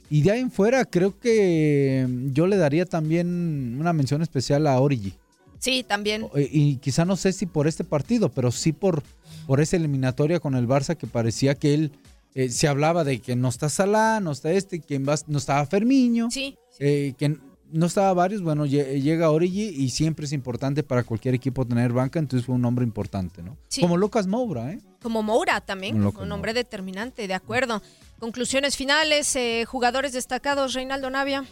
Y 0.09 0.21
de 0.21 0.31
ahí 0.31 0.39
en 0.39 0.51
fuera, 0.51 0.85
creo 0.85 1.17
que 1.19 2.07
yo 2.31 2.47
le 2.47 2.57
daría 2.57 2.85
también 2.85 3.77
una 3.79 3.91
mención 3.93 4.21
especial 4.21 4.65
a 4.67 4.79
Origi. 4.79 5.13
Sí, 5.59 5.83
también. 5.87 6.27
Eh, 6.35 6.47
Y 6.51 6.75
quizá 6.77 7.03
no 7.03 7.15
sé 7.15 7.33
si 7.33 7.45
por 7.45 7.67
este 7.67 7.83
partido, 7.83 8.29
pero 8.29 8.51
sí 8.51 8.71
por, 8.73 9.03
por 9.47 9.59
esa 9.59 9.75
eliminatoria 9.75 10.39
con 10.39 10.55
el 10.55 10.67
Barça 10.67 10.95
que 10.95 11.07
parecía 11.07 11.55
que 11.55 11.73
él 11.73 11.91
eh, 12.35 12.49
se 12.49 12.67
hablaba 12.67 13.03
de 13.03 13.19
que 13.19 13.35
no 13.35 13.49
está 13.49 13.67
Salah, 13.67 14.19
no 14.19 14.31
está 14.31 14.51
este, 14.51 14.79
que 14.79 14.99
no 14.99 15.37
estaba 15.37 15.65
Fermiño, 15.65 16.29
Sí. 16.29 16.55
eh, 16.79 17.13
que 17.17 17.37
no 17.71 17.85
estaba 17.85 18.13
varios. 18.13 18.41
Bueno, 18.41 18.65
lle- 18.65 19.01
llega 19.01 19.29
Origi 19.31 19.63
y 19.69 19.89
siempre 19.89 20.25
es 20.25 20.33
importante 20.33 20.83
para 20.83 21.03
cualquier 21.03 21.33
equipo 21.35 21.65
tener 21.65 21.91
banca, 21.93 22.19
entonces 22.19 22.45
fue 22.45 22.55
un 22.55 22.63
hombre 22.65 22.83
importante, 22.85 23.41
¿no? 23.43 23.57
Sí. 23.67 23.81
Como 23.81 23.97
Lucas 23.97 24.27
Moura, 24.27 24.71
¿eh? 24.73 24.79
Como 25.01 25.23
Moura 25.23 25.61
también, 25.61 26.03
Un 26.03 26.31
hombre 26.31 26.53
determinante, 26.53 27.27
de 27.27 27.33
acuerdo. 27.33 27.81
Conclusiones 28.19 28.75
finales, 28.75 29.35
eh, 29.35 29.65
jugadores 29.67 30.11
destacados, 30.13 30.73
Reinaldo 30.73 31.09
Navia. 31.09 31.45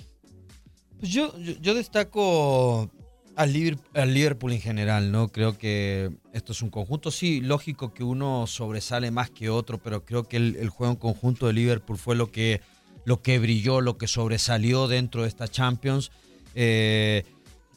Pues 1.00 1.12
yo, 1.12 1.38
yo, 1.38 1.54
yo 1.62 1.74
destaco 1.76 2.90
al 3.36 3.52
Liverpool, 3.54 3.86
al 4.02 4.14
Liverpool 4.14 4.54
en 4.54 4.62
general, 4.62 5.12
¿no? 5.12 5.28
Creo 5.30 5.58
que 5.58 6.10
esto 6.34 6.54
es 6.54 6.62
un 6.62 6.70
conjunto. 6.70 7.12
Sí, 7.12 7.42
lógico 7.42 7.94
que 7.94 8.04
uno 8.04 8.48
sobresale 8.48 9.12
más 9.12 9.30
que 9.30 9.50
otro, 9.50 9.78
pero 9.78 10.06
creo 10.06 10.24
que 10.24 10.38
el, 10.38 10.56
el 10.56 10.70
juego 10.70 10.94
en 10.94 11.00
conjunto 11.00 11.48
de 11.48 11.54
Liverpool 11.54 11.98
fue 11.98 12.16
lo 12.16 12.32
que, 12.32 12.62
lo 13.06 13.22
que 13.22 13.40
brilló, 13.40 13.80
lo 13.82 13.98
que 13.98 14.08
sobresalió 14.08 14.88
dentro 14.88 15.22
de 15.24 15.30
esta 15.30 15.48
Champions. 15.48 16.12
Eh, 16.56 17.24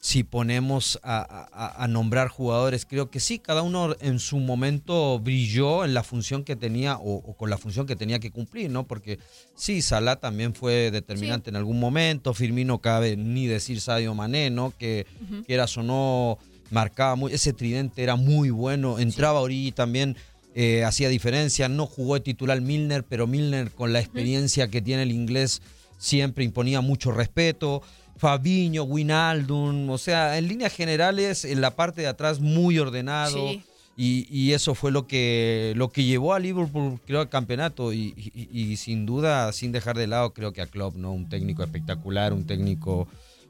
si 0.00 0.22
ponemos 0.22 1.00
a, 1.02 1.18
a- 1.52 1.82
a 1.84 1.88
nombrar 1.88 2.28
jugadores, 2.28 2.86
creo 2.86 3.10
que 3.10 3.18
sí, 3.18 3.40
cada 3.40 3.62
uno 3.62 3.96
en 4.00 4.20
su 4.20 4.38
momento 4.38 5.18
brilló 5.18 5.84
en 5.84 5.92
la 5.92 6.04
función 6.04 6.44
que 6.44 6.54
tenía 6.54 6.96
o, 6.98 7.14
o 7.16 7.36
con 7.36 7.50
la 7.50 7.58
función 7.58 7.84
que 7.84 7.96
tenía 7.96 8.20
que 8.20 8.30
cumplir, 8.30 8.70
¿no? 8.70 8.86
Porque 8.86 9.18
sí, 9.56 9.82
Salah 9.82 10.14
también 10.16 10.54
fue 10.54 10.92
determinante 10.92 11.50
en 11.50 11.56
algún 11.56 11.80
momento, 11.80 12.32
Firmino 12.32 12.78
cabe 12.78 13.16
ni 13.16 13.48
decir 13.48 13.80
Sadio 13.80 14.14
Mané, 14.14 14.50
¿no? 14.50 14.72
Que 14.78 15.04
quieras 15.46 15.76
o 15.76 15.82
no, 15.82 16.38
marcaba 16.70 17.16
muy, 17.16 17.32
ese 17.32 17.52
tridente 17.52 18.00
era 18.02 18.14
muy 18.14 18.50
bueno, 18.50 19.00
entraba 19.00 19.40
Origi 19.40 19.72
también. 19.72 20.16
Eh, 20.54 20.84
hacía 20.84 21.08
diferencia, 21.08 21.68
no 21.68 21.86
jugó 21.86 22.14
de 22.14 22.20
titular 22.20 22.60
Milner, 22.60 23.04
pero 23.04 23.26
Milner 23.26 23.70
con 23.70 23.92
la 23.92 24.00
experiencia 24.00 24.68
que 24.68 24.80
tiene 24.82 25.02
el 25.04 25.12
inglés 25.12 25.62
siempre 25.98 26.44
imponía 26.44 26.80
mucho 26.80 27.12
respeto. 27.12 27.82
Fabiño, 28.16 28.82
Winaldum, 28.82 29.88
o 29.90 29.98
sea, 29.98 30.38
en 30.38 30.48
líneas 30.48 30.72
generales, 30.74 31.44
en 31.44 31.60
la 31.60 31.76
parte 31.76 32.00
de 32.02 32.08
atrás 32.08 32.40
muy 32.40 32.78
ordenado. 32.78 33.50
Sí. 33.50 33.62
Y, 33.96 34.26
y 34.30 34.52
eso 34.52 34.76
fue 34.76 34.92
lo 34.92 35.06
que, 35.08 35.72
lo 35.76 35.90
que 35.90 36.04
llevó 36.04 36.32
a 36.34 36.38
Liverpool, 36.38 37.00
creo, 37.04 37.20
al 37.20 37.28
campeonato. 37.28 37.92
Y, 37.92 38.14
y- 38.16 38.48
y 38.72 38.76
sin 38.76 39.06
duda, 39.06 39.52
sin 39.52 39.72
dejar 39.72 39.96
de 39.98 40.06
lado, 40.06 40.32
creo 40.34 40.52
que 40.52 40.62
a 40.62 40.66
Klopp, 40.66 40.94
¿no? 40.96 41.12
Un 41.12 41.28
técnico 41.28 41.64
espectacular, 41.64 42.32
un 42.32 42.46
técnico 42.46 43.08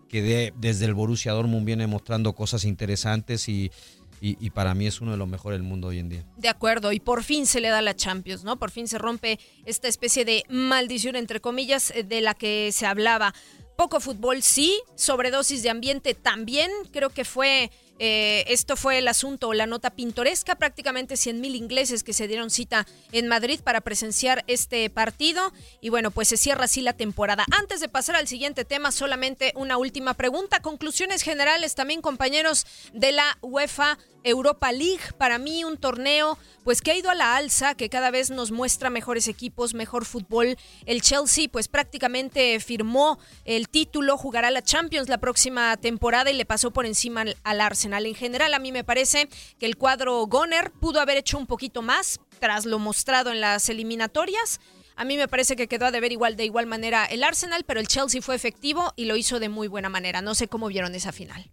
que 0.08 0.22
de- 0.22 0.54
desde 0.58 0.86
el 0.86 0.94
Borussia 0.94 1.32
Dortmund 1.32 1.66
viene 1.66 1.86
mostrando 1.86 2.32
cosas 2.34 2.64
interesantes 2.64 3.46
y, 3.50 3.70
y- 4.20 4.50
para 4.50 4.74
mí 4.74 4.86
es 4.86 5.00
uno 5.00 5.12
de 5.12 5.16
los 5.16 5.28
mejores 5.28 5.58
del 5.58 5.66
mundo 5.68 5.88
hoy 5.88 5.98
en 5.98 6.08
día. 6.08 6.24
De 6.36 6.48
acuerdo, 6.48 6.92
y 6.92 7.00
por 7.00 7.22
fin 7.22 7.46
se 7.46 7.60
le 7.60 7.68
da 7.68 7.80
la 7.82 7.94
Champions, 7.94 8.44
¿no? 8.44 8.58
Por 8.58 8.70
fin 8.70 8.88
se 8.88 8.98
rompe 8.98 9.38
esta 9.64 9.88
especie 9.88 10.24
de 10.24 10.42
maldición, 10.48 11.16
entre 11.16 11.40
comillas, 11.40 11.90
eh, 11.94 12.02
de 12.04 12.20
la 12.20 12.34
que 12.34 12.70
se 12.72 12.86
hablaba. 12.86 13.34
Poco 13.76 14.00
fútbol, 14.00 14.42
sí, 14.42 14.80
sobredosis 14.96 15.62
de 15.62 15.70
ambiente 15.70 16.14
también, 16.14 16.70
creo 16.92 17.10
que 17.10 17.24
fue, 17.24 17.70
eh, 17.98 18.44
esto 18.48 18.76
fue 18.76 18.98
el 18.98 19.08
asunto, 19.08 19.52
la 19.52 19.66
nota 19.66 19.90
pintoresca, 19.90 20.56
prácticamente 20.56 21.16
100 21.16 21.40
mil 21.40 21.54
ingleses 21.54 22.02
que 22.02 22.12
se 22.12 22.28
dieron 22.28 22.50
cita 22.50 22.86
en 23.12 23.28
Madrid 23.28 23.60
para 23.62 23.80
presenciar 23.80 24.44
este 24.46 24.88
partido, 24.90 25.52
y 25.80 25.88
bueno, 25.88 26.10
pues 26.10 26.28
se 26.28 26.36
cierra 26.36 26.64
así 26.64 26.80
la 26.80 26.92
temporada. 26.92 27.44
Antes 27.58 27.80
de 27.80 27.88
pasar 27.88 28.16
al 28.16 28.28
siguiente 28.28 28.64
tema, 28.64 28.92
solamente 28.92 29.52
una 29.56 29.78
última 29.78 30.14
pregunta, 30.14 30.60
conclusiones 30.60 31.22
generales 31.22 31.74
también, 31.74 32.00
compañeros 32.00 32.66
de 32.92 33.12
la 33.12 33.38
UEFA 33.42 33.98
Europa 34.24 34.72
League, 34.72 35.00
para 35.16 35.38
mí 35.38 35.64
un 35.64 35.76
torneo 35.76 36.38
pues 36.64 36.82
que 36.82 36.90
ha 36.90 36.96
ido 36.96 37.08
a 37.08 37.14
la 37.14 37.36
alza, 37.36 37.74
que 37.74 37.88
cada 37.88 38.10
vez 38.10 38.30
nos 38.30 38.50
muestra 38.50 38.90
mejores 38.90 39.26
equipos, 39.26 39.72
mejor 39.72 40.04
fútbol. 40.04 40.58
El 40.84 41.00
Chelsea 41.00 41.48
pues 41.50 41.66
prácticamente 41.66 42.60
firmó 42.60 43.18
el 43.46 43.70
título, 43.70 44.18
jugará 44.18 44.50
la 44.50 44.62
Champions 44.62 45.08
la 45.08 45.18
próxima 45.18 45.76
temporada 45.78 46.30
y 46.30 46.34
le 46.34 46.44
pasó 46.44 46.70
por 46.70 46.84
encima 46.84 47.22
al, 47.22 47.36
al 47.42 47.60
En 47.94 48.14
general 48.14 48.54
a 48.54 48.58
mí 48.58 48.72
me 48.72 48.84
parece 48.84 49.28
que 49.58 49.66
el 49.66 49.76
cuadro 49.76 50.26
Goner 50.26 50.70
pudo 50.72 51.00
haber 51.00 51.16
hecho 51.16 51.38
un 51.38 51.46
poquito 51.46 51.82
más 51.82 52.20
tras 52.38 52.66
lo 52.66 52.78
mostrado 52.78 53.32
en 53.32 53.40
las 53.40 53.68
eliminatorias. 53.68 54.60
A 54.96 55.04
mí 55.04 55.16
me 55.16 55.28
parece 55.28 55.54
que 55.56 55.68
quedó 55.68 55.86
a 55.86 55.90
deber 55.90 56.10
igual 56.12 56.36
de 56.36 56.44
igual 56.44 56.66
manera 56.66 57.04
el 57.04 57.22
Arsenal, 57.24 57.64
pero 57.64 57.78
el 57.80 57.86
Chelsea 57.88 58.20
fue 58.20 58.34
efectivo 58.34 58.92
y 58.96 59.04
lo 59.04 59.16
hizo 59.16 59.38
de 59.40 59.48
muy 59.48 59.68
buena 59.68 59.88
manera. 59.88 60.22
No 60.22 60.34
sé 60.34 60.48
cómo 60.48 60.66
vieron 60.68 60.94
esa 60.94 61.12
final. 61.12 61.50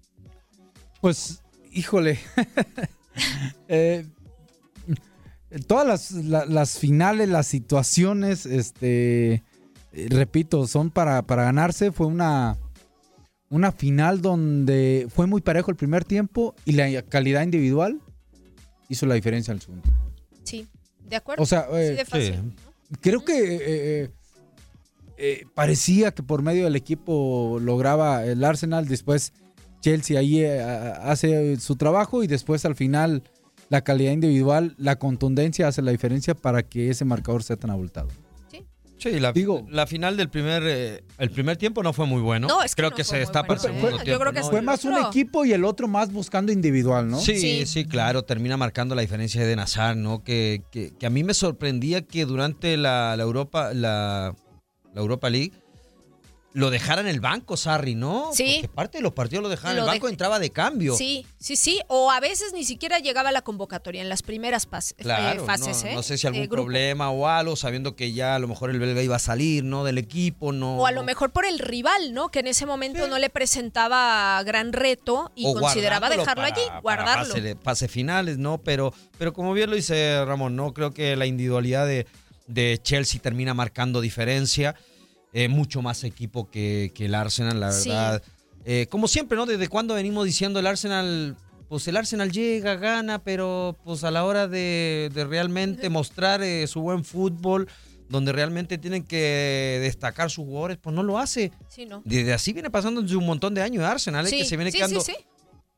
Pues, 1.02 1.42
híjole. 1.72 2.20
Eh, 3.70 4.06
todas 5.68 5.88
las, 5.88 6.12
la- 6.12 6.46
las 6.46 6.78
finales, 6.80 7.30
las 7.30 7.48
situaciones, 7.48 8.46
este, 8.46 9.36
eh, 9.94 10.08
repito, 10.10 10.68
son 10.68 10.92
para, 10.92 11.22
para 11.22 11.44
ganarse. 11.46 11.92
Fue 11.94 12.08
una, 12.08 12.58
una 13.56 13.72
final 13.72 14.22
donde 14.22 15.08
fue 15.14 15.28
muy 15.28 15.42
parejo 15.42 15.72
el 15.72 15.78
primer 15.78 16.04
tiempo 16.04 16.54
y 16.66 16.74
la 16.74 17.02
calidad 17.04 17.42
individual 17.44 18.02
hizo 18.90 19.06
la 19.06 19.16
diferencia 19.16 19.52
en 19.52 19.58
el 19.58 19.62
segundo. 19.62 19.84
Sí, 20.44 20.68
de 21.08 21.16
acuerdo. 21.16 21.42
O 21.42 21.46
sea, 21.46 21.68
Sí, 21.72 21.76
eh, 21.78 21.92
de 21.96 22.06
fácil. 22.06 22.54
creo 23.02 23.24
que 23.24 23.34
eh, 23.56 23.60
eh, 24.04 24.10
eh, 25.18 25.46
parecía 25.56 26.12
que 26.12 26.22
por 26.22 26.42
medio 26.42 26.66
del 26.66 26.76
equipo 26.76 27.58
lograba 27.62 28.26
el 28.26 28.44
Arsenal, 28.44 28.88
después 28.88 29.32
Chelsea 29.80 30.20
ahí 30.20 30.42
eh, 30.42 30.62
hace 30.62 31.56
su 31.58 31.78
trabajo 31.78 32.24
y 32.24 32.28
después 32.28 32.66
al 32.66 32.76
final 32.76 33.24
la 33.70 33.82
calidad 33.82 34.12
individual, 34.12 34.76
la 34.78 34.98
contundencia 34.98 35.68
hace 35.68 35.82
la 35.82 35.92
diferencia 35.92 36.36
para 36.36 36.64
que 36.64 36.90
ese 36.90 37.06
marcador 37.06 37.42
sea 37.44 37.56
tan 37.56 37.72
abultado. 37.72 38.10
Sí, 39.12 39.20
la, 39.20 39.34
la 39.70 39.86
final 39.88 40.18
del 40.18 40.30
primer, 40.30 40.64
eh, 40.66 41.04
el 41.20 41.30
primer 41.30 41.58
tiempo 41.58 41.84
no 41.84 41.94
fue 41.94 42.06
muy 42.08 42.22
bueno. 42.22 42.48
No, 42.48 42.64
es 42.64 42.74
que 42.74 42.80
Creo 42.82 42.90
no 42.90 42.96
que 42.96 43.04
se 43.04 43.18
destapa 43.18 43.54
el 43.54 43.60
bueno, 43.60 43.74
¿eh? 43.74 43.76
segundo 43.82 43.98
Yo 44.00 44.04
tiempo. 44.04 44.20
creo 44.22 44.34
que 44.34 44.40
¿no? 44.40 44.50
fue 44.50 44.62
más 44.64 44.84
un 44.86 44.98
equipo 44.98 45.46
y 45.46 45.54
el 45.54 45.64
otro 45.64 45.88
más 45.88 46.12
buscando 46.12 46.52
individual, 46.52 47.08
¿no? 47.10 47.20
Sí, 47.20 47.66
sí, 47.68 47.86
claro, 47.86 48.24
termina 48.24 48.58
marcando 48.58 48.96
la 48.96 49.02
diferencia 49.02 49.46
de 49.46 49.56
Nazar, 49.56 49.96
¿no? 49.96 50.24
Que, 50.24 50.64
que- 50.72 50.92
que 50.98 51.06
a 51.06 51.10
mí 51.10 51.24
me 51.24 51.34
sorprendía 51.34 52.02
que 52.02 52.26
durante 52.26 52.78
la, 52.78 53.16
la 53.16 53.24
Europa, 53.24 53.74
la, 53.74 54.34
la 54.94 55.02
Europa 55.02 55.30
League 55.30 55.52
lo 56.56 56.70
dejara 56.70 57.02
en 57.02 57.08
el 57.08 57.20
banco, 57.20 57.58
Sarri, 57.58 57.96
¿no? 57.96 58.30
Sí. 58.34 58.60
Porque 58.62 58.74
parte 58.74 58.98
de 59.00 59.02
los 59.02 59.12
partidos 59.12 59.44
lo 59.44 59.50
dejaba 59.50 59.74
en 59.74 59.80
el 59.80 59.86
banco, 59.86 60.08
entraba 60.08 60.40
de 60.40 60.52
cambio. 60.52 60.96
Sí, 60.96 61.26
sí, 61.38 61.58
sí. 61.58 61.82
O 61.90 62.10
a 62.10 62.22
veces 62.22 62.54
ni 62.54 62.64
siquiera 62.64 63.00
llegaba 63.00 63.28
a 63.28 63.32
la 63.34 63.42
convocatoria 63.42 64.02
en 64.02 64.08
las 64.08 64.24
primeras 64.24 64.64
eh, 64.64 64.68
fases. 65.46 65.84
no, 65.84 65.90
¿eh? 65.90 65.96
no 65.96 66.02
sé 66.02 66.18
si 66.18 66.28
algún 66.28 66.48
problema 66.48 67.10
o 67.10 67.28
algo, 67.28 67.58
sabiendo 67.58 67.98
que 67.98 68.14
ya 68.14 68.36
a 68.36 68.40
lo 68.40 68.48
mejor 68.48 68.70
el 68.70 68.80
belga 68.80 69.02
iba 69.02 69.18
a 69.18 69.20
salir, 69.20 69.66
¿no? 69.66 69.84
Del 69.84 69.98
equipo, 69.98 70.54
¿no? 70.54 70.78
O 70.78 70.86
a 70.86 70.94
lo 70.94 71.04
mejor 71.04 71.32
por 71.32 71.46
el 71.46 71.60
rival, 71.60 72.14
¿no? 72.14 72.30
Que 72.30 72.40
en 72.40 72.48
ese 72.48 72.66
momento 72.66 73.10
no 73.10 73.20
le 73.20 73.30
presentaba 73.30 74.42
gran 74.44 74.72
reto 74.72 75.34
y 75.36 75.46
o 75.48 75.56
consideraba 75.56 76.10
dejarlo 76.10 76.42
para- 76.42 76.56
allí, 76.56 76.62
guardarlo. 76.82 77.34
Pase, 77.34 77.56
pase 77.58 77.88
finales, 77.90 78.38
¿no? 78.38 78.60
Pero, 78.60 78.94
pero 79.18 79.34
como 79.34 79.52
bien 79.52 79.70
lo 79.70 79.76
dice 79.76 80.24
Ramón, 80.24 80.56
¿no? 80.56 80.74
Creo 80.74 80.92
que 80.92 81.18
la 81.18 81.26
individualidad 81.26 81.86
de, 81.86 82.08
de 82.48 82.80
Chelsea 82.82 83.20
termina 83.20 83.54
marcando 83.54 84.00
diferencia. 84.00 84.74
Eh, 85.38 85.50
mucho 85.50 85.82
más 85.82 86.06
equipo 86.06 86.50
que, 86.50 86.94
que 86.96 87.08
el 87.08 87.14
Arsenal, 87.14 87.60
la 87.60 87.74
Sí. 87.74 87.90
verdad. 87.90 88.24
Eh, 88.64 88.88
como 88.90 89.10
siempre, 89.10 89.36
¿no? 89.38 89.46
Desde 89.46 89.68
cuando 89.68 89.94
venimos 89.94 90.26
diciendo 90.26 90.60
el 90.62 90.66
Arsenal, 90.66 91.36
pues 91.68 91.86
el 91.90 91.98
Arsenal 91.98 92.32
llega, 92.32 92.76
gana, 92.76 93.20
pero 93.22 93.78
pues 93.84 94.06
a 94.06 94.12
la 94.12 94.24
hora 94.24 94.48
de, 94.48 95.12
de 95.14 95.26
realmente 95.26 95.90
mostrar 95.90 96.42
eh, 96.42 96.66
su 96.68 96.80
buen 96.80 97.04
fútbol, 97.04 97.68
donde 98.08 98.32
realmente 98.32 98.78
tienen 98.78 99.04
que 99.04 99.80
destacar 99.82 100.32
sus 100.32 100.46
jugadores, 100.46 100.78
pues 100.78 100.96
no 100.96 101.04
lo 101.04 101.20
hace. 101.20 101.52
Sí, 101.68 101.86
¿no? 101.86 102.02
Desde 102.06 102.32
así 102.34 102.54
viene 102.54 102.70
pasando 102.70 103.02
desde 103.02 103.18
un 103.18 103.26
montón 103.26 103.54
de 103.54 103.62
años 103.62 103.84
Arsenal, 103.84 104.26
¿eh? 104.26 104.30
Sí, 104.30 104.38
que 104.38 104.46
se 104.46 104.56
viene 104.56 104.72
sí, 104.72 104.78
quedando 104.78 105.02
sí, 105.02 105.12
sí. 105.18 105.26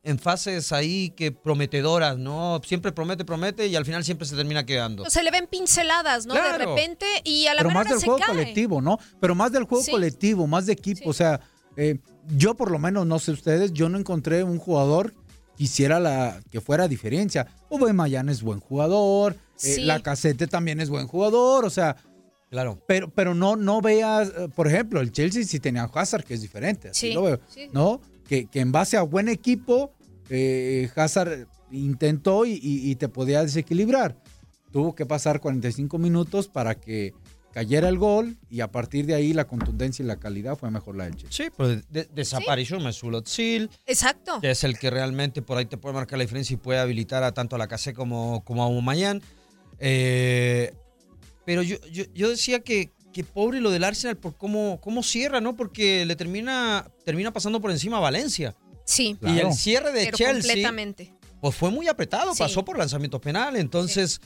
En 0.03 0.19
fases 0.19 0.71
ahí 0.71 1.09
que 1.11 1.31
prometedoras, 1.31 2.17
¿no? 2.17 2.61
Siempre 2.63 2.91
promete, 2.91 3.25
promete 3.25 3.67
y 3.67 3.75
al 3.75 3.83
final 3.85 4.03
siempre 4.05 4.25
se 4.25 4.35
termina 4.35 4.65
quedando. 4.65 5.09
Se 5.09 5.21
le 5.23 5.31
ven 5.31 5.47
pinceladas, 5.47 6.25
¿no? 6.25 6.33
De 6.33 6.57
repente 6.57 7.05
y 7.25 7.47
a 7.47 7.53
la 7.55 7.61
Pero 7.63 7.71
más 7.73 7.89
del 7.89 7.99
se 7.99 8.05
juego 8.05 8.19
cae. 8.19 8.29
colectivo, 8.29 8.81
¿no? 8.81 8.99
Pero 9.19 9.35
más 9.35 9.51
del 9.51 9.63
juego 9.63 9.83
Sí. 9.83 9.91
colectivo, 9.91 10.47
más 10.47 10.65
de 10.65 10.73
equipo. 10.73 11.09
O 11.09 11.13
sea, 11.13 11.41
eh, 11.75 11.97
yo 12.35 12.55
por 12.55 12.71
lo 12.71 12.79
menos, 12.79 13.05
no 13.05 13.19
sé 13.19 13.31
ustedes, 13.31 13.73
yo 13.73 13.89
no 13.89 13.97
encontré 13.99 14.43
un 14.43 14.59
jugador 14.59 15.13
que 15.57 15.63
hiciera 15.65 15.99
la 15.99 16.39
que 16.51 16.61
fuera 16.61 16.87
diferencia. 16.87 17.47
Mayan 17.93 18.29
es 18.29 18.41
buen 18.43 18.59
jugador, 18.61 19.33
eh, 19.33 19.37
Sí. 19.57 19.81
la 19.81 20.01
Casete 20.01 20.47
también 20.47 20.79
es 20.79 20.89
buen 20.89 21.07
jugador, 21.07 21.65
o 21.65 21.69
sea. 21.69 21.97
Claro. 22.49 22.81
Pero, 22.87 23.09
pero 23.09 23.35
no, 23.35 23.57
no 23.57 23.81
veas, 23.81 24.29
eh, 24.29 24.47
por 24.55 24.67
ejemplo, 24.69 25.01
el 25.01 25.11
Chelsea 25.11 25.43
sí 25.43 25.59
tenía 25.59 25.83
a 25.83 25.91
Hazard, 25.93 26.23
que 26.23 26.33
es 26.33 26.41
diferente. 26.41 26.89
Así 26.91 27.07
Sí, 27.09 27.13
lo 27.13 27.23
veo. 27.23 27.39
sí. 27.49 27.67
¿No? 27.73 27.99
Que, 28.27 28.45
que 28.45 28.59
en 28.59 28.71
base 28.71 28.97
a 28.97 29.01
buen 29.03 29.29
equipo, 29.29 29.93
eh, 30.29 30.89
Hazard 30.95 31.47
intentó 31.71 32.45
y, 32.45 32.51
y- 32.53 32.89
y 32.91 32.95
te 32.95 33.07
podía 33.09 33.41
desequilibrar. 33.43 34.17
Tuvo 34.71 34.93
que 34.95 35.05
pasar 35.05 35.39
45 35.39 35.97
minutos 35.97 36.47
para 36.47 36.75
que 36.75 37.13
cayera 37.53 37.89
el 37.89 37.97
gol 37.97 38.37
y 38.51 38.59
a 38.59 38.69
partir 38.71 39.05
de 39.07 39.15
ahí 39.15 39.33
la 39.33 39.47
contundencia 39.47 40.03
y 40.03 40.07
la 40.07 40.17
calidad 40.17 40.55
fue 40.57 40.69
mejor 40.69 40.95
la 40.97 41.05
del 41.05 41.15
Chelsea. 41.15 41.45
Sí, 41.47 41.51
pues 41.55 41.89
de- 41.89 42.07
desapareció 42.13 42.79
Mesut 42.79 43.15
Özil, 43.25 43.69
Exacto. 43.87 44.39
que 44.41 44.51
es 44.51 44.63
el 44.63 44.77
que 44.77 44.89
realmente 44.91 45.41
por 45.41 45.57
ahí 45.57 45.65
te 45.65 45.77
puede 45.77 45.95
marcar 45.95 46.19
la 46.19 46.23
diferencia 46.25 46.53
y 46.53 46.57
puede 46.57 46.79
habilitar 46.79 47.23
a 47.23 47.31
tanto 47.33 47.55
a 47.55 47.59
la 47.59 47.67
Casé 47.67 47.93
como, 47.93 48.43
como 48.43 48.61
a 48.61 48.65
Aubameyang. 48.67 49.21
Eh, 49.79 50.73
pero 51.45 51.63
yo, 51.63 51.77
yo, 51.91 52.03
yo 52.13 52.29
decía 52.29 52.59
que, 52.59 52.91
que 53.17 53.23
pobre 53.23 53.59
lo 53.61 53.71
del 53.71 53.83
Arsenal 53.83 54.15
por 54.15 54.37
cómo, 54.37 54.79
cómo 54.79 55.01
cierra, 55.01 55.41
¿no? 55.41 55.55
Porque 55.55 56.05
le 56.05 56.15
termina, 56.15 56.87
termina 57.03 57.33
pasando 57.33 57.59
por 57.59 57.71
encima 57.71 57.97
a 57.97 58.01
Valencia. 58.01 58.53
Sí. 58.85 59.17
Y 59.23 59.39
el 59.39 59.53
cierre 59.53 59.91
de 59.91 60.05
Pero 60.05 60.17
Chelsea 60.17 60.41
completamente. 60.51 61.13
pues 61.41 61.55
fue 61.55 61.71
muy 61.71 61.87
apretado, 61.87 62.33
Sí. 62.35 62.39
pasó 62.43 62.63
por 62.63 62.77
lanzamientos 62.77 63.19
penales. 63.19 63.59
Entonces, 63.59 64.21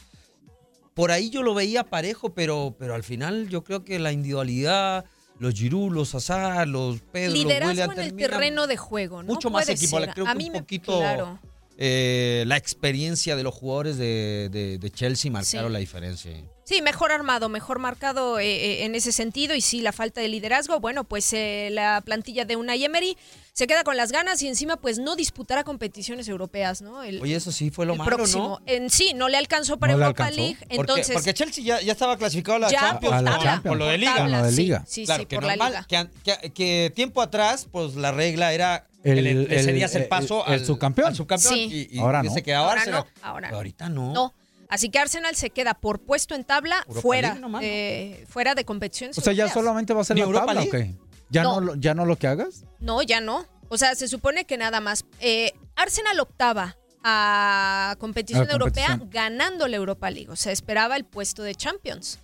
por 0.94 1.10
ahí 1.12 1.30
yo 1.30 1.42
lo 1.42 1.54
veía 1.54 1.86
parejo, 1.86 2.34
pero, 2.34 2.76
pero 2.78 2.94
al 2.96 3.04
final 3.04 3.48
yo 3.48 3.64
creo 3.64 3.86
que 3.86 3.98
la 3.98 4.12
individualidad, 4.12 5.06
los 5.40 5.54
Giroud, 5.54 5.94
los 5.94 6.14
Hazard, 6.14 6.68
los 6.68 7.00
Pedro, 7.00 7.32
los 7.32 7.44
Liderazgo 7.46 7.70
William, 7.72 7.92
en 7.92 8.00
el 8.00 8.16
terreno 8.16 8.68
de 8.68 8.76
juego, 8.78 9.24
¿no? 9.24 9.34
mucho 9.34 9.50
más 9.50 9.64
Puede 9.66 9.78
equipo. 9.78 10.00
ser. 10.00 10.10
Creo 10.14 10.28
a 10.28 10.34
que 10.34 10.38
mí 10.38 10.46
un 10.48 10.52
me- 10.52 10.60
poquito, 10.60 10.98
claro. 11.00 11.40
Eh, 11.78 12.44
la 12.48 12.58
experiencia 12.58 13.36
de 13.36 13.44
los 13.44 13.54
jugadores 13.54 13.98
de, 13.98 14.50
de- 14.52 14.78
de 14.78 14.90
Chelsea 14.92 15.32
marcaron 15.32 15.70
Sí. 15.70 15.74
la 15.74 15.80
diferencia. 15.80 16.32
Sí, 16.64 16.82
mejor 16.82 17.12
armado, 17.12 17.50
mejor 17.50 17.80
marcado 17.80 18.40
eh, 18.40 18.46
eh, 18.46 18.86
en 18.86 18.96
ese 18.96 19.12
sentido 19.12 19.56
y 19.56 19.62
sí, 19.62 19.82
la 19.82 19.92
falta 19.92 20.22
de 20.22 20.30
liderazgo, 20.30 20.80
bueno, 20.80 21.04
pues 21.04 21.34
eh, 21.34 21.70
la 21.72 22.02
plantilla 22.06 22.46
de 22.46 22.56
Unai 22.56 22.84
Emery 22.86 23.18
se 23.52 23.68
queda 23.68 23.84
con 23.84 23.98
las 23.98 24.14
ganas 24.14 24.42
y 24.42 24.48
encima 24.48 24.78
pues 24.78 24.98
no 24.98 25.18
disputará 25.18 25.66
competiciones 25.66 26.30
europeas, 26.30 26.82
¿no? 26.82 27.04
El, 27.04 27.22
Oye, 27.22 27.36
eso 27.36 27.52
sí 27.52 27.72
fue 27.72 27.86
lo 27.86 27.96
malo, 27.96 28.16
próximo. 28.16 28.60
¿no? 28.66 28.74
En 28.74 28.90
sí, 28.90 29.12
no 29.14 29.28
le 29.28 29.36
alcanzó 29.38 29.78
para 29.80 29.94
No 29.94 30.00
Europa 30.00 30.28
alcanzó. 30.28 30.40
League, 30.42 30.58
Porque, 30.62 30.76
entonces 30.76 31.14
porque 31.14 31.34
Chelsea 31.34 31.64
ya, 31.64 31.82
ya 31.82 31.92
estaba 31.92 32.16
clasificado 32.18 32.56
a 32.58 32.60
la 32.60 32.72
ya 32.72 32.80
Champions. 32.80 33.02
por 33.02 33.14
A 33.16 33.22
la 33.22 33.32
tabla, 33.32 33.44
Champions. 33.52 33.72
Por 33.72 33.78
lo 33.78 33.86
de 33.88 33.92
por 33.92 34.00
Liga. 34.00 34.16
tabla, 34.16 34.38
Lo 34.40 34.46
de 34.46 34.52
sí, 34.52 34.62
Liga. 34.62 34.84
Sí, 34.88 35.06
claro, 35.06 35.24
sí, 35.24 35.36
por 35.36 35.44
normal, 35.44 35.60
la 35.60 35.70
Liga. 35.88 36.10
que, 36.24 36.32
que- 36.42 36.52
que 36.54 36.92
tiempo 36.96 37.22
atrás, 37.22 37.68
pues 37.70 37.96
la 37.96 38.12
regla 38.14 38.54
era 38.54 38.88
que 39.04 39.12
El- 39.12 39.24
le, 39.24 39.34
le 39.34 39.56
el- 39.60 39.64
cedías 39.66 39.96
el 39.96 40.04
el- 40.04 40.08
paso 40.08 40.46
el 40.48 40.54
al 40.54 40.66
subcampeón. 40.66 41.08
al 41.10 41.16
subcampeón 41.16 41.54
Sí. 41.54 41.88
y, 41.92 41.98
y 41.98 42.00
Ahora 42.00 42.22
y 42.24 42.28
no. 42.28 42.34
se 42.34 42.44
quedaba 42.44 42.68
Ahora 42.70 42.82
Arsenal. 42.82 43.06
no, 43.24 43.28
ahora 43.28 43.48
Pero 43.48 43.58
ahorita 43.58 43.90
no. 43.90 44.14
No. 44.14 44.34
Así 44.70 44.90
que 44.90 45.00
Arsenal 45.00 45.36
se 45.36 45.50
queda 45.50 45.74
por 45.74 46.00
puesto 46.00 46.34
en 46.34 46.44
tabla 46.46 46.78
Europa 46.88 47.02
fuera, 47.02 47.38
eh, 47.62 48.26
fuera 48.30 48.56
de 48.56 48.64
competiciones. 48.64 49.18
O 49.18 49.22
sea, 49.22 49.34
ya 49.34 49.50
solamente 49.50 49.94
va 49.94 50.02
a 50.02 50.04
ser 50.06 50.16
¿Ni 50.16 50.22
la 50.22 50.28
Europa 50.28 50.46
tabla 50.48 50.62
o 50.62 50.64
League? 50.72 50.94
qué? 50.98 51.00
¿Ya 51.30 51.44
no, 51.44 51.56
No. 51.60 51.62
lo- 51.62 51.76
ya 51.76 51.94
no 51.94 52.06
lo 52.06 52.16
que 52.18 52.28
hagas? 52.28 52.64
No, 52.80 53.02
ya 53.02 53.20
no. 53.22 53.46
O 53.70 53.78
sea, 53.78 53.96
se 53.96 54.08
supone 54.08 54.46
que 54.46 54.58
nada 54.58 54.80
más. 54.80 55.04
Eh, 55.20 55.52
Arsenal 55.76 56.20
octava 56.20 56.78
a 57.04 57.96
competición 58.00 58.44
A 58.44 58.48
la 58.48 58.54
europea 58.54 58.88
competición. 58.98 59.10
ganando 59.12 59.68
la 59.68 59.76
Europa 59.78 60.10
League. 60.12 60.30
O 60.30 60.36
sea, 60.36 60.52
esperaba 60.52 60.96
el 60.96 61.04
puesto 61.06 61.44
de 61.44 61.56
Champions. 61.56 62.20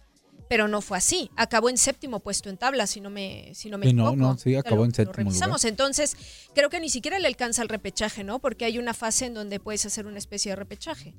Pero 0.50 0.68
no 0.68 0.82
fue 0.82 0.98
así. 0.98 1.30
Acabó 1.36 1.70
en 1.70 1.78
séptimo 1.78 2.20
puesto 2.22 2.50
en 2.50 2.58
tabla, 2.58 2.88
si 2.88 3.02
no 3.02 3.10
me, 3.10 3.52
si 3.54 3.70
no 3.70 3.78
me 3.78 3.86
Sí, 3.86 3.92
equivoco. 3.92 4.16
no, 4.16 4.38
sí, 4.38 4.56
acabó 4.56 4.78
lo- 4.78 4.84
en 4.86 4.90
lo 4.92 4.96
séptimo 4.96 5.12
lugar. 5.24 5.26
revisamos. 5.26 5.66
Entonces, 5.66 6.16
creo 6.56 6.70
que 6.70 6.80
ni 6.80 6.90
siquiera 6.90 7.20
le 7.20 7.28
alcanza 7.28 7.62
el 7.62 7.70
repechaje, 7.70 8.24
¿no? 8.24 8.40
Porque 8.40 8.66
hay 8.66 8.78
una 8.78 8.94
fase 8.94 9.26
en 9.26 9.34
donde 9.34 9.60
puedes 9.60 9.86
hacer 9.86 10.06
una 10.08 10.18
especie 10.20 10.52
de 10.52 10.56
repechaje. 10.56 11.14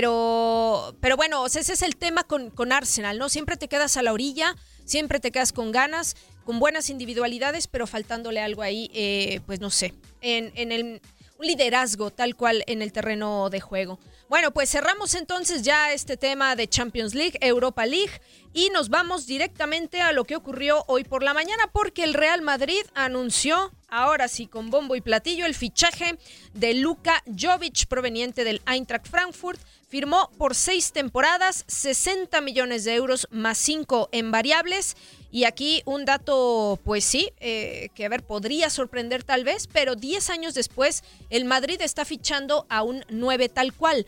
Pero, 0.00 0.94
pero 1.00 1.16
bueno, 1.16 1.42
o 1.42 1.48
sea, 1.48 1.60
ese 1.60 1.74
es 1.74 1.82
el 1.82 1.96
tema 1.96 2.22
con, 2.24 2.48
con 2.50 2.72
Arsenal, 2.72 3.18
¿no? 3.18 3.28
Siempre 3.28 3.56
te 3.56 3.68
quedas 3.68 3.96
a 3.96 4.02
la 4.02 4.12
orilla, 4.12 4.56
siempre 4.84 5.20
te 5.20 5.30
quedas 5.30 5.52
con 5.52 5.72
ganas, 5.72 6.16
con 6.44 6.58
buenas 6.58 6.88
individualidades, 6.90 7.66
pero 7.66 7.86
faltándole 7.86 8.40
algo 8.40 8.62
ahí, 8.62 8.90
eh, 8.94 9.40
pues 9.46 9.60
no 9.60 9.68
sé, 9.68 9.92
en, 10.22 10.52
en 10.54 10.72
el, 10.72 11.02
un 11.38 11.46
liderazgo 11.46 12.10
tal 12.10 12.36
cual 12.36 12.62
en 12.66 12.82
el 12.82 12.92
terreno 12.92 13.50
de 13.50 13.60
juego. 13.60 13.98
Bueno, 14.28 14.52
pues 14.52 14.70
cerramos 14.70 15.14
entonces 15.14 15.62
ya 15.62 15.92
este 15.92 16.16
tema 16.16 16.54
de 16.54 16.68
Champions 16.68 17.14
League, 17.14 17.36
Europa 17.40 17.84
League, 17.84 18.12
y 18.52 18.70
nos 18.70 18.88
vamos 18.88 19.26
directamente 19.26 20.00
a 20.00 20.12
lo 20.12 20.24
que 20.24 20.36
ocurrió 20.36 20.84
hoy 20.88 21.04
por 21.04 21.22
la 21.22 21.34
mañana, 21.34 21.70
porque 21.72 22.04
el 22.04 22.14
Real 22.14 22.42
Madrid 22.42 22.82
anunció, 22.94 23.72
ahora 23.88 24.28
sí 24.28 24.46
con 24.46 24.70
bombo 24.70 24.96
y 24.96 25.00
platillo, 25.00 25.46
el 25.46 25.54
fichaje 25.54 26.18
de 26.54 26.74
Luka 26.74 27.22
Jovic, 27.26 27.86
proveniente 27.86 28.44
del 28.44 28.60
Eintracht 28.66 29.08
Frankfurt. 29.08 29.60
Firmó 29.88 30.30
por 30.38 30.54
seis 30.54 30.92
temporadas, 30.92 31.64
60 31.66 32.40
millones 32.42 32.84
de 32.84 32.94
euros 32.94 33.26
más 33.32 33.58
cinco 33.58 34.08
en 34.12 34.30
variables. 34.30 34.96
Y 35.32 35.44
aquí 35.44 35.82
un 35.84 36.04
dato, 36.04 36.78
pues 36.84 37.04
sí, 37.04 37.32
eh, 37.40 37.88
que 37.94 38.04
a 38.04 38.08
ver, 38.08 38.22
podría 38.24 38.70
sorprender 38.70 39.24
tal 39.24 39.44
vez, 39.44 39.68
pero 39.72 39.96
10 39.96 40.30
años 40.30 40.54
después, 40.54 41.02
el 41.28 41.44
Madrid 41.44 41.80
está 41.80 42.04
fichando 42.04 42.66
a 42.68 42.82
un 42.82 43.04
9 43.08 43.48
tal 43.48 43.72
cual. 43.72 44.06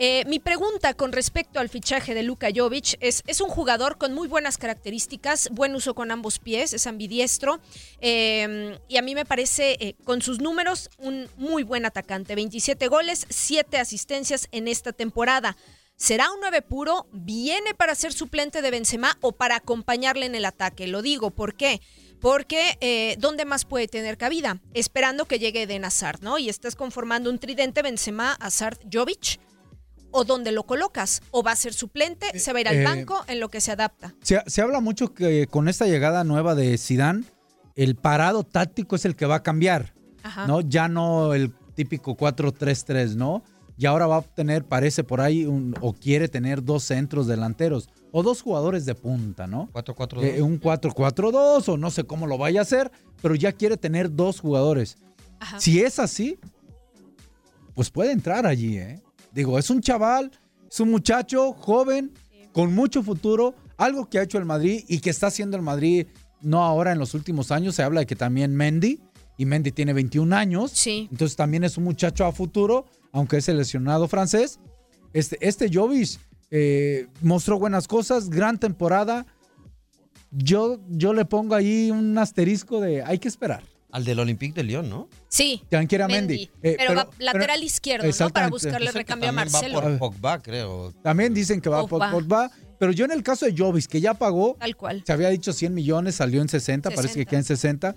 Eh, 0.00 0.24
mi 0.26 0.38
pregunta 0.38 0.94
con 0.94 1.10
respecto 1.10 1.58
al 1.58 1.68
fichaje 1.68 2.14
de 2.14 2.22
Luka 2.22 2.50
Jovic 2.54 2.96
es, 3.00 3.24
es 3.26 3.40
un 3.40 3.48
jugador 3.48 3.98
con 3.98 4.14
muy 4.14 4.28
buenas 4.28 4.56
características, 4.56 5.48
buen 5.50 5.74
uso 5.74 5.94
con 5.94 6.12
ambos 6.12 6.38
pies, 6.38 6.72
es 6.72 6.86
ambidiestro 6.86 7.58
eh, 8.00 8.78
y 8.86 8.96
a 8.96 9.02
mí 9.02 9.16
me 9.16 9.24
parece 9.24 9.76
eh, 9.80 9.96
con 10.04 10.22
sus 10.22 10.38
números 10.38 10.88
un 10.98 11.28
muy 11.36 11.64
buen 11.64 11.84
atacante, 11.84 12.36
27 12.36 12.86
goles, 12.86 13.26
7 13.28 13.76
asistencias 13.78 14.46
en 14.52 14.68
esta 14.68 14.92
temporada. 14.92 15.56
¿Será 15.96 16.30
un 16.30 16.38
9 16.38 16.62
puro? 16.62 17.08
¿Viene 17.10 17.74
para 17.74 17.96
ser 17.96 18.12
suplente 18.12 18.62
de 18.62 18.70
Benzema 18.70 19.18
o 19.20 19.32
para 19.32 19.56
acompañarle 19.56 20.26
en 20.26 20.36
el 20.36 20.44
ataque? 20.44 20.86
Lo 20.86 21.02
digo, 21.02 21.32
¿por 21.32 21.56
qué? 21.56 21.80
Porque 22.20 22.78
eh, 22.80 23.16
¿dónde 23.18 23.44
más 23.44 23.64
puede 23.64 23.88
tener 23.88 24.16
cabida? 24.16 24.60
Esperando 24.74 25.24
que 25.24 25.40
llegue 25.40 25.62
Eden 25.62 25.84
Hazard, 25.84 26.22
¿no? 26.22 26.38
Y 26.38 26.48
estás 26.48 26.76
conformando 26.76 27.30
un 27.30 27.40
tridente 27.40 27.82
Benzema, 27.82 28.34
Hazard, 28.34 28.78
Jovic. 28.92 29.40
¿O 30.10 30.24
dónde 30.24 30.52
lo 30.52 30.64
colocas? 30.64 31.22
¿O 31.30 31.42
va 31.42 31.52
a 31.52 31.56
ser 31.56 31.72
suplente? 31.74 32.38
¿Se 32.38 32.52
va 32.52 32.58
a 32.58 32.60
ir 32.62 32.68
al 32.68 32.76
eh, 32.76 32.84
banco 32.84 33.22
en 33.28 33.40
lo 33.40 33.48
que 33.50 33.60
se 33.60 33.72
adapta? 33.72 34.14
Se, 34.22 34.40
se 34.46 34.62
habla 34.62 34.80
mucho 34.80 35.12
que 35.14 35.46
con 35.46 35.68
esta 35.68 35.86
llegada 35.86 36.24
nueva 36.24 36.54
de 36.54 36.78
Sidán, 36.78 37.26
el 37.76 37.94
parado 37.96 38.42
táctico 38.44 38.96
es 38.96 39.04
el 39.04 39.16
que 39.16 39.26
va 39.26 39.36
a 39.36 39.42
cambiar, 39.42 39.94
Ajá. 40.22 40.46
¿no? 40.46 40.60
Ya 40.62 40.88
no 40.88 41.34
el 41.34 41.52
típico 41.74 42.16
4-3-3, 42.16 43.14
¿no? 43.16 43.42
Y 43.76 43.86
ahora 43.86 44.06
va 44.08 44.16
a 44.16 44.22
tener, 44.22 44.64
parece 44.64 45.04
por 45.04 45.20
ahí, 45.20 45.44
un- 45.46 45.74
o 45.80 45.92
quiere 45.92 46.26
tener 46.28 46.64
dos 46.64 46.82
centros 46.82 47.28
delanteros 47.28 47.88
o 48.10 48.24
dos 48.24 48.42
jugadores 48.42 48.84
de 48.86 48.94
punta, 48.96 49.46
¿no? 49.46 49.68
4-4-2. 49.72 50.24
Eh, 50.24 50.42
un 50.42 50.58
4-4-2 50.58 51.68
o 51.68 51.76
no 51.76 51.90
sé 51.92 52.02
cómo 52.04 52.26
lo 52.26 52.38
vaya 52.38 52.60
a 52.60 52.62
hacer, 52.62 52.90
pero 53.22 53.34
ya 53.36 53.52
quiere 53.52 53.76
tener 53.76 54.12
dos 54.16 54.40
jugadores. 54.40 54.96
Ajá. 55.38 55.60
Si 55.60 55.80
es 55.80 56.00
así, 56.00 56.38
pues 57.74 57.90
puede 57.90 58.10
entrar 58.12 58.46
allí, 58.46 58.78
¿eh? 58.78 59.00
Digo, 59.38 59.56
es 59.56 59.70
un 59.70 59.80
chaval, 59.80 60.32
es 60.68 60.80
un 60.80 60.90
muchacho 60.90 61.52
joven, 61.52 62.10
con 62.52 62.74
mucho 62.74 63.04
futuro, 63.04 63.54
algo 63.76 64.10
que 64.10 64.18
ha 64.18 64.22
hecho 64.24 64.36
el 64.36 64.44
Madrid 64.44 64.84
y 64.88 64.98
que 64.98 65.10
está 65.10 65.28
haciendo 65.28 65.56
el 65.56 65.62
Madrid, 65.62 66.08
no 66.40 66.64
ahora 66.64 66.90
en 66.90 66.98
los 66.98 67.14
últimos 67.14 67.52
años, 67.52 67.76
se 67.76 67.84
habla 67.84 68.00
de 68.00 68.06
que 68.06 68.16
también 68.16 68.56
Mendy, 68.56 68.98
y 69.36 69.46
Mendy 69.46 69.70
tiene 69.70 69.92
21 69.92 70.32
años, 70.34 70.72
Sí. 70.72 71.06
entonces 71.12 71.36
también 71.36 71.62
es 71.62 71.76
un 71.78 71.84
muchacho 71.84 72.24
a 72.26 72.32
futuro, 72.32 72.86
aunque 73.12 73.36
es 73.36 73.44
seleccionado 73.44 74.08
francés. 74.08 74.58
Este, 75.12 75.38
este 75.40 75.70
Jovic 75.72 76.18
eh, 76.50 77.06
mostró 77.22 77.60
buenas 77.60 77.86
cosas, 77.86 78.30
gran 78.30 78.58
temporada. 78.58 79.24
Yo, 80.32 80.80
yo 80.88 81.12
le 81.12 81.24
pongo 81.24 81.54
ahí 81.54 81.92
un 81.92 82.18
asterisco 82.18 82.80
de 82.80 83.04
hay 83.04 83.20
que 83.20 83.28
esperar. 83.28 83.62
Al 83.90 84.04
del 84.04 84.18
Olympique 84.20 84.54
de 84.54 84.64
Lyon, 84.64 84.90
¿no? 84.90 85.08
Sí. 85.28 85.62
A 85.72 86.08
Mendy. 86.08 86.50
Eh, 86.62 86.74
pero, 86.78 86.94
va 86.94 87.08
lateral 87.18 87.62
izquierdo, 87.64 88.06
¿no? 88.06 88.30
Para 88.30 88.48
buscarle 88.48 88.92
recambio 88.92 89.30
a 89.30 89.32
Marcelo. 89.32 89.76
Va 89.76 89.82
por 89.82 89.98
Pogba, 89.98 90.42
creo. 90.42 90.92
También 91.02 91.32
dicen 91.32 91.60
que 91.60 91.70
va 91.70 91.80
por 91.86 91.90
Pogba. 91.90 92.10
Pogba. 92.10 92.50
Pero 92.78 92.92
yo 92.92 93.06
en 93.06 93.10
el 93.12 93.22
caso 93.22 93.44
de 93.46 93.54
Jovis, 93.56 93.88
que 93.88 94.00
ya 94.00 94.14
pagó, 94.14 94.56
Tal 94.60 94.76
cual. 94.76 95.02
se 95.04 95.12
había 95.12 95.30
dicho 95.30 95.52
100 95.52 95.74
millones, 95.74 96.14
salió 96.16 96.40
en 96.42 96.48
60, 96.48 96.90
parece 96.90 97.14
que 97.14 97.24
60. 97.24 97.30
queda 97.30 97.38
en 97.38 97.44
60. 97.44 97.94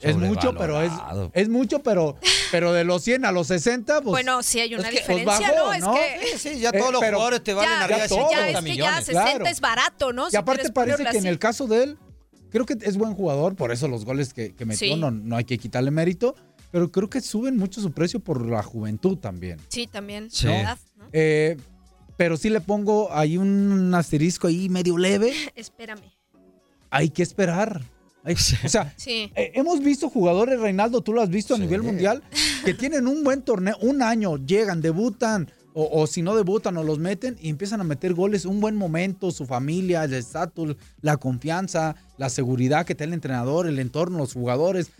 Es 0.00 0.16
mucho, 0.16 0.54
pero 0.56 0.80
es, 0.80 0.92
es 1.32 1.48
mucho, 1.48 1.82
pero, 1.82 2.16
pero 2.52 2.72
de 2.72 2.84
los 2.84 3.02
100 3.02 3.24
a 3.24 3.32
los 3.32 3.48
60, 3.48 4.02
pues. 4.02 4.04
bueno, 4.04 4.42
sí 4.44 4.60
hay 4.60 4.72
una 4.74 4.88
es 4.88 5.00
que, 5.00 5.04
pues, 5.04 5.18
diferencia, 5.18 5.52
bajó, 5.52 5.78
¿no? 5.80 5.96
Es 5.96 6.30
que 6.32 6.38
Sí, 6.38 6.54
sí, 6.54 6.60
ya 6.60 6.70
Eh, 6.70 6.78
todos 6.78 6.92
los 6.92 7.00
pero- 7.00 7.16
jugadores 7.16 7.42
te 7.42 7.54
valen 7.54 7.72
ya, 7.72 7.84
arriba 7.84 7.98
ya 7.98 8.02
de 8.04 8.08
ya 8.08 8.14
50 8.14 8.40
es 8.40 8.46
que 8.46 8.54
ya 8.54 8.60
millones. 8.62 9.04
60 9.06 9.24
claro. 9.30 9.46
es 9.46 9.60
barato, 9.60 10.12
¿no? 10.12 10.28
Y 10.28 10.30
Si 10.30 10.36
aparte 10.36 10.70
parece 10.70 11.04
que 11.04 11.18
en 11.18 11.26
el 11.26 11.38
caso 11.40 11.66
de 11.66 11.82
él, 11.82 11.98
creo 12.50 12.66
que 12.66 12.76
es 12.82 12.96
buen 12.96 13.14
jugador, 13.14 13.54
por 13.56 13.72
eso 13.72 13.88
los 13.88 14.04
goles 14.04 14.32
que, 14.34 14.54
que 14.54 14.64
metió, 14.64 14.94
Sí. 14.94 15.00
no, 15.00 15.10
no 15.10 15.36
hay 15.36 15.44
que 15.44 15.58
quitarle 15.58 15.90
mérito, 15.90 16.34
pero 16.70 16.90
creo 16.92 17.08
que 17.08 17.20
suben 17.20 17.56
mucho 17.56 17.80
su 17.80 17.92
precio 17.92 18.20
por 18.20 18.44
la 18.46 18.62
juventud 18.62 19.16
también. 19.18 19.58
Sí, 19.68 19.86
también. 19.86 20.30
Sí. 20.30 20.46
la 20.46 20.60
edad, 20.60 20.78
¿no? 20.96 21.04
Eh, 21.12 21.56
pero 22.16 22.36
sí 22.36 22.50
le 22.50 22.60
pongo 22.60 23.12
ahí 23.12 23.38
un 23.38 23.94
asterisco 23.94 24.48
ahí 24.48 24.68
medio 24.68 24.98
leve, 24.98 25.32
Espérame. 25.54 26.02
hay 26.90 27.10
que 27.10 27.22
esperar. 27.22 27.82
Hay- 28.24 28.34
o 28.34 28.68
sea, 28.68 28.92
Sí. 28.96 29.30
eh, 29.36 29.52
hemos 29.54 29.80
visto 29.80 30.10
jugadores, 30.10 30.58
Reinaldo, 30.60 31.00
tú 31.00 31.12
lo 31.12 31.22
has 31.22 31.30
visto 31.30 31.54
a 31.54 31.56
Sí. 31.56 31.62
nivel 31.62 31.82
mundial, 31.82 32.22
que 32.64 32.74
tienen 32.74 33.06
un 33.06 33.22
buen 33.24 33.42
torneo, 33.42 33.76
un 33.80 34.02
año, 34.02 34.36
llegan, 34.44 34.82
debutan, 34.82 35.50
o, 35.80 36.02
o 36.02 36.06
si 36.08 36.22
no 36.22 36.34
debutan 36.34 36.76
o 36.76 36.82
los 36.82 36.98
meten 36.98 37.36
y 37.40 37.50
empiezan 37.50 37.80
a 37.80 37.84
meter 37.84 38.12
goles, 38.12 38.44
un 38.44 38.60
buen 38.60 38.74
momento, 38.74 39.30
su 39.30 39.46
familia, 39.46 40.02
el 40.02 40.12
estatus, 40.12 40.74
la 41.02 41.18
confianza, 41.18 41.94
la 42.16 42.30
seguridad 42.30 42.84
que 42.84 42.96
tiene 42.96 43.10
el 43.12 43.14
entrenador, 43.14 43.68
el 43.68 43.78
entorno, 43.78 44.18
los 44.18 44.32
jugadores. 44.32 44.90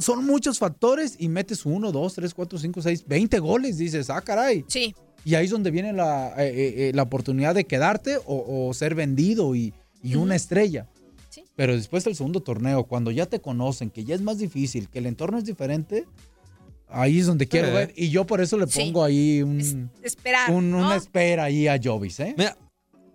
Son 0.00 0.26
muchos 0.26 0.58
factores 0.58 1.14
y 1.20 1.28
metes 1.28 1.64
uno, 1.64 1.92
dos, 1.92 2.14
tres, 2.14 2.34
cuatro, 2.34 2.58
cinco, 2.58 2.82
seis, 2.82 3.04
20 3.06 3.38
goles, 3.38 3.78
dices, 3.78 4.10
ah, 4.10 4.20
caray. 4.20 4.64
Sí. 4.66 4.92
Y 5.24 5.36
ahí 5.36 5.44
es 5.44 5.52
donde 5.52 5.70
viene 5.70 5.92
la, 5.92 6.30
eh, 6.30 6.48
eh, 6.48 6.88
eh, 6.88 6.92
la 6.96 7.02
oportunidad 7.04 7.54
de 7.54 7.64
quedarte 7.64 8.16
o, 8.16 8.66
o 8.68 8.74
ser 8.74 8.96
vendido 8.96 9.54
y, 9.54 9.72
y 10.02 10.16
una 10.16 10.34
estrella. 10.34 10.88
Sí. 11.30 11.44
Pero 11.54 11.76
después 11.76 12.02
del 12.02 12.16
segundo 12.16 12.40
torneo, 12.40 12.82
cuando 12.82 13.12
ya 13.12 13.26
te 13.26 13.38
conocen, 13.38 13.90
que 13.90 14.02
ya 14.02 14.16
es 14.16 14.22
más 14.22 14.38
difícil, 14.38 14.88
que 14.88 14.98
el 14.98 15.06
entorno 15.06 15.38
es 15.38 15.44
diferente, 15.44 16.06
ahí 16.90 17.18
es 17.20 17.26
donde 17.26 17.46
quiero 17.48 17.68
Sí. 17.68 17.74
ver. 17.74 17.92
Y 17.96 18.10
yo 18.10 18.24
por 18.26 18.40
eso 18.40 18.56
le 18.58 18.66
Sí. 18.66 18.80
pongo 18.80 19.04
ahí 19.04 19.38
Es- 19.38 19.44
un, 19.44 19.90
esperar. 20.02 20.50
un- 20.50 20.70
¿no? 20.70 20.78
una 20.78 20.96
espera 20.96 21.44
ahí 21.44 21.68
a 21.68 21.78
Jovis, 21.82 22.20
¿eh? 22.20 22.34
Mira, 22.36 22.56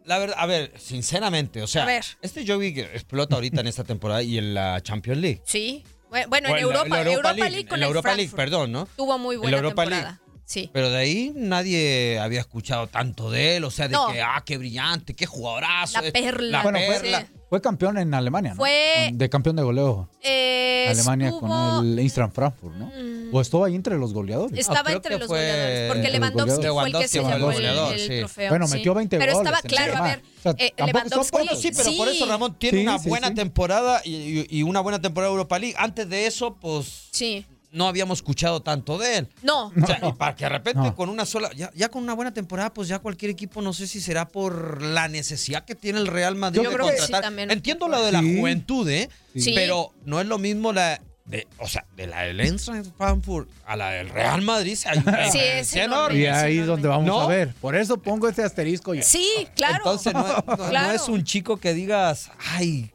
la 0.05 0.17
verdad, 0.19 0.36
a 0.38 0.45
ver, 0.45 0.73
sinceramente, 0.77 1.62
o 1.62 1.67
sea, 1.67 1.83
A 1.83 1.86
ver. 1.86 2.03
este 2.21 2.45
Jovi 2.45 2.73
que 2.73 2.81
explota 2.81 3.36
ahorita 3.36 3.62
en 3.62 3.67
esta 3.67 3.83
temporada 3.83 4.21
y 4.23 4.38
en 4.38 4.53
la 4.53 4.81
Champions 4.81 5.19
League. 5.21 5.41
Sí. 5.45 5.83
Bueno, 6.09 6.49
en 6.49 6.57
Europa, 6.57 6.88
la 6.89 7.12
Europa, 7.12 7.33
League, 7.33 7.65
con 7.65 7.75
en 7.75 7.79
la 7.79 7.86
el 7.88 7.89
Europa 7.89 8.13
League, 8.15 8.31
perdón, 8.36 8.71
¿no? 8.71 8.88
Tuvo 8.95 9.17
muy 9.17 9.36
En 9.36 9.41
buena 9.41 9.57
la 9.57 9.63
Europa 9.63 9.83
temporada. 9.83 10.19
Sí. 10.45 10.69
Pero 10.73 10.89
de 10.91 10.97
ahí 10.97 11.31
nadie 11.36 12.19
había 12.19 12.41
escuchado 12.41 12.86
tanto 12.88 13.31
de 13.31 13.55
él, 13.57 13.63
o 13.63 13.71
sea, 13.71 13.88
de 13.88 13.93
No. 13.93 14.12
que, 14.12 14.21
ah, 14.21 14.43
qué 14.45 14.57
brillante, 14.57 15.15
qué 15.15 15.25
jugadorazo. 15.25 16.01
La 16.01 16.07
es- 16.07 16.13
perla. 16.13 16.57
La 16.57 16.63
Bueno, 16.63 16.79
fue, 16.86 16.99
perla. 16.99 17.21
Sí. 17.21 17.27
Fue 17.53 17.61
campeón 17.61 17.99
en 17.99 18.11
Alemania, 18.15 18.51
¿no? 18.51 18.55
Fue- 18.55 19.11
De 19.13 19.29
campeón 19.29 19.55
de 19.55 19.61
goleo. 19.61 20.09
Eh, 20.23 20.87
Alemania 20.89 21.27
estuvo- 21.27 21.41
con 21.47 21.85
el 21.85 21.99
Eintracht 21.99 22.33
Frankfurt, 22.33 22.73
¿no? 22.77 22.87
Mm, 22.87 23.29
¿O 23.31 23.41
estuvo 23.41 23.63
ahí 23.63 23.75
entre 23.75 23.95
los 23.99 24.11
goleadores? 24.11 24.57
Estaba 24.57 24.81
creo 24.85 24.95
entre 24.97 25.19
los 25.19 25.27
fue- 25.27 25.37
goleadores, 25.37 25.87
porque 25.93 26.09
Lewandowski 26.09 26.67
fue 26.67 26.83
el 26.87 26.93
que 26.93 27.07
se 27.07 27.19
llevó 27.19 27.29
el 27.29 27.35
el, 27.35 27.41
goleador, 27.53 27.93
el 27.93 27.99
sí. 27.99 28.19
trofeo. 28.21 28.49
Bueno, 28.49 28.67
sí. 28.67 28.73
metió 28.73 28.93
20 28.95 29.19
Pero 29.19 29.33
goles 29.33 29.45
estaba 29.47 29.59
en 29.63 29.69
claro, 29.69 29.97
a 30.03 30.07
ver, 30.07 30.23
O 30.39 30.41
sea, 30.41 30.51
eh, 30.57 30.73
tampoco 30.75 30.77
son 30.79 30.87
Lewandowski. 30.87 31.37
pocos. 31.37 31.61
Sí, 31.61 31.71
pero 31.77 31.91
por 31.95 32.07
eso 32.07 32.25
Ramón 32.25 32.55
tiene 32.57 32.79
Sí, 32.79 32.87
una 32.87 32.97
sí, 32.97 33.09
buena 33.09 33.27
sí. 33.27 33.33
temporada 33.35 34.01
y, 34.03 34.15
y- 34.15 34.47
y 34.49 34.63
una 34.63 34.79
buena 34.79 34.99
temporada 34.99 35.29
de 35.29 35.33
Europa 35.35 35.59
League. 35.59 35.75
Antes 35.77 36.09
de 36.09 36.25
eso, 36.25 36.55
pues 36.59 37.09
Sí. 37.11 37.45
No 37.73 37.88
habíamos 37.88 38.19
escuchado 38.19 38.62
tanto 38.62 38.97
de 38.97 39.17
él. 39.17 39.27
No. 39.41 39.65
O 39.81 39.86
sea, 39.86 39.99
y 40.07 40.13
para 40.13 40.36
que 40.36 40.45
de 40.45 40.49
repente 40.49 40.79
No. 40.79 40.95
con 40.95 41.09
una 41.09 41.25
sola, 41.25 41.49
ya, 41.55 41.69
ya 41.75 41.89
con 41.89 42.03
una 42.03 42.13
buena 42.13 42.33
temporada, 42.33 42.73
pues 42.73 42.88
ya 42.88 42.99
cualquier 42.99 43.31
equipo, 43.31 43.62
no 43.62 43.73
sé 43.73 43.88
si 43.88 43.99
será 43.99 44.27
por 44.29 44.81
la 44.81 45.07
necesidad 45.07 45.65
que 45.65 45.75
tiene 45.75 45.99
el 45.99 46.07
Real 46.07 46.36
Madrid 46.36 46.62
Yo 46.62 46.69
de 46.69 46.75
creo 46.75 46.86
que 46.88 46.93
sí 46.93 46.99
contratar. 47.01 47.23
también. 47.23 47.51
Entiendo 47.51 47.88
lo 47.88 48.01
de 48.01 48.12
la 48.12 48.21
Sí. 48.21 48.38
juventud, 48.39 48.88
¿eh? 48.89 49.09
Sí. 49.36 49.51
Pero 49.53 49.91
no 50.05 50.21
es 50.21 50.27
lo 50.27 50.38
mismo 50.38 50.71
la 50.71 51.01
de, 51.25 51.47
o 51.57 51.67
sea, 51.69 51.86
de 51.95 52.05
la 52.07 52.23
del 52.23 52.39
Eintracht 52.41 52.95
Frankfurt 52.97 53.49
a 53.65 53.75
la 53.77 53.91
del 53.91 54.09
Real 54.09 54.41
Madrid. 54.41 54.77
Hay 54.86 54.99
una 54.99 55.31
Sí, 55.31 55.39
es 55.41 55.73
enorme. 55.75 56.19
Y 56.19 56.25
ahí 56.25 56.57
es 56.59 56.67
donde 56.67 56.88
vamos 56.89 57.07
¿No? 57.07 57.21
a 57.21 57.27
ver. 57.27 57.53
Por 57.62 57.75
eso 57.75 57.97
pongo 58.01 58.27
ese 58.27 58.43
asterisco. 58.43 58.93
Ya. 58.93 59.03
Sí, 59.03 59.47
claro. 59.55 59.77
Entonces 59.77 60.13
no, 60.13 60.27
es- 60.27 60.45
no- 60.59 60.69
no 60.71 60.91
es 60.91 61.07
un 61.07 61.23
chico 61.23 61.57
que 61.57 61.73
digas, 61.73 62.29
ay, 62.51 62.91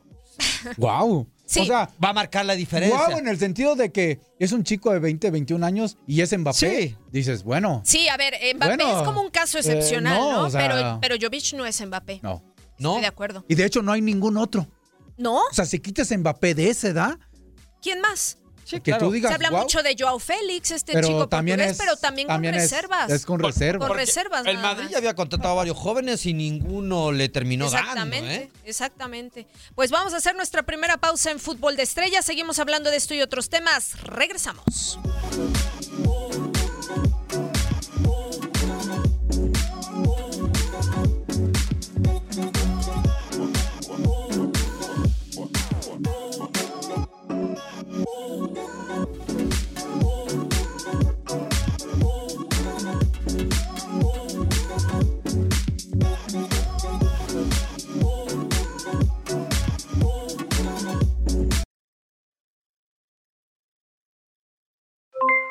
Wow. 0.77 1.27
Sí. 1.49 1.61
O 1.61 1.65
sea, 1.65 1.89
va 2.03 2.11
a 2.11 2.13
marcar 2.13 2.45
la 2.45 2.55
diferencia. 2.55 3.09
wow 3.09 3.19
en 3.19 3.27
el 3.27 3.39
sentido 3.39 3.75
de 3.75 3.91
que 3.91 4.21
es 4.39 4.53
un 4.53 4.65
chico 4.65 4.93
de 4.93 4.99
20, 4.99 5.31
21 5.31 5.65
años 5.65 5.97
y 6.07 6.21
es 6.21 6.37
Mbappé. 6.37 6.89
Sí. 6.89 6.97
Dices, 7.11 7.43
bueno, 7.43 7.81
Sí, 7.87 8.07
a 8.09 8.19
ver, 8.19 8.35
Mbappé 8.55 8.77
Bueno, 8.77 8.99
es 9.01 9.03
como 9.07 9.23
un 9.23 9.31
caso 9.31 9.57
eh, 9.57 9.63
excepcional, 9.63 10.19
no, 10.21 10.33
¿no? 10.33 10.43
o 10.43 10.51
sea- 10.51 10.61
pero, 10.61 10.99
pero 11.01 11.17
Jovic 11.19 11.55
no 11.55 11.65
es 11.65 11.81
Mbappé. 11.85 12.21
no. 12.23 12.45
¿No? 12.79 12.91
Estoy 12.91 13.01
de 13.03 13.09
acuerdo. 13.09 13.45
Y 13.49 13.55
de 13.57 13.65
hecho 13.65 13.83
no 13.83 13.91
hay 13.93 14.01
ningún 14.03 14.37
otro. 14.37 14.69
¿No? 15.17 15.39
O 15.39 15.53
sea, 15.55 15.65
si 15.67 15.81
quitas 15.81 16.17
Mbappé 16.17 16.55
de 16.55 16.69
esa 16.71 16.89
edad, 16.89 17.19
¿Quién 17.83 18.01
más? 18.01 18.39
Sí, 18.69 18.77
que 18.77 18.91
claro. 18.91 19.07
tú 19.07 19.13
digas, 19.13 19.31
Se 19.31 19.35
habla 19.37 19.51
mucho 19.51 19.83
de 19.83 19.97
Joao 19.99 20.19
Félix, 20.19 20.73
este 20.73 20.93
pero 20.93 21.09
chico 21.09 21.29
también 21.29 21.57
portugués, 21.59 21.73
es- 21.73 21.79
pero 21.87 21.97
también, 21.97 22.29
también 22.29 22.53
con 22.53 22.61
es- 22.63 22.71
reservas. 22.71 23.11
es 23.11 23.25
con 23.25 23.41
reservas. 23.41 23.89
Con 23.89 23.97
reservas. 23.97 24.45
El 24.47 24.59
Madrid 24.59 24.83
más. 24.85 24.93
ya 24.93 24.99
había 24.99 25.15
contratado 25.15 25.53
a 25.53 25.57
varios 25.57 25.77
jóvenes 25.79 26.27
y 26.27 26.35
ninguno 26.35 27.11
le 27.11 27.31
terminó 27.31 27.65
dando, 27.71 27.79
Exactamente, 27.79 28.35
¿eh? 28.35 28.51
exactamente. 28.65 29.47
Pues 29.75 29.91
vamos 29.91 30.13
a 30.13 30.19
hacer 30.19 30.35
nuestra 30.37 30.65
primera 30.65 30.99
pausa 30.99 31.31
en 31.31 31.39
Fútbol 31.41 31.77
de 31.77 31.83
Estrellas. 31.85 32.27
Seguimos 32.27 32.59
hablando 32.59 32.91
de 32.91 32.97
esto 32.99 33.15
y 33.15 33.23
otros 33.23 33.49
temas. 33.49 34.01
Regresamos. 34.03 34.99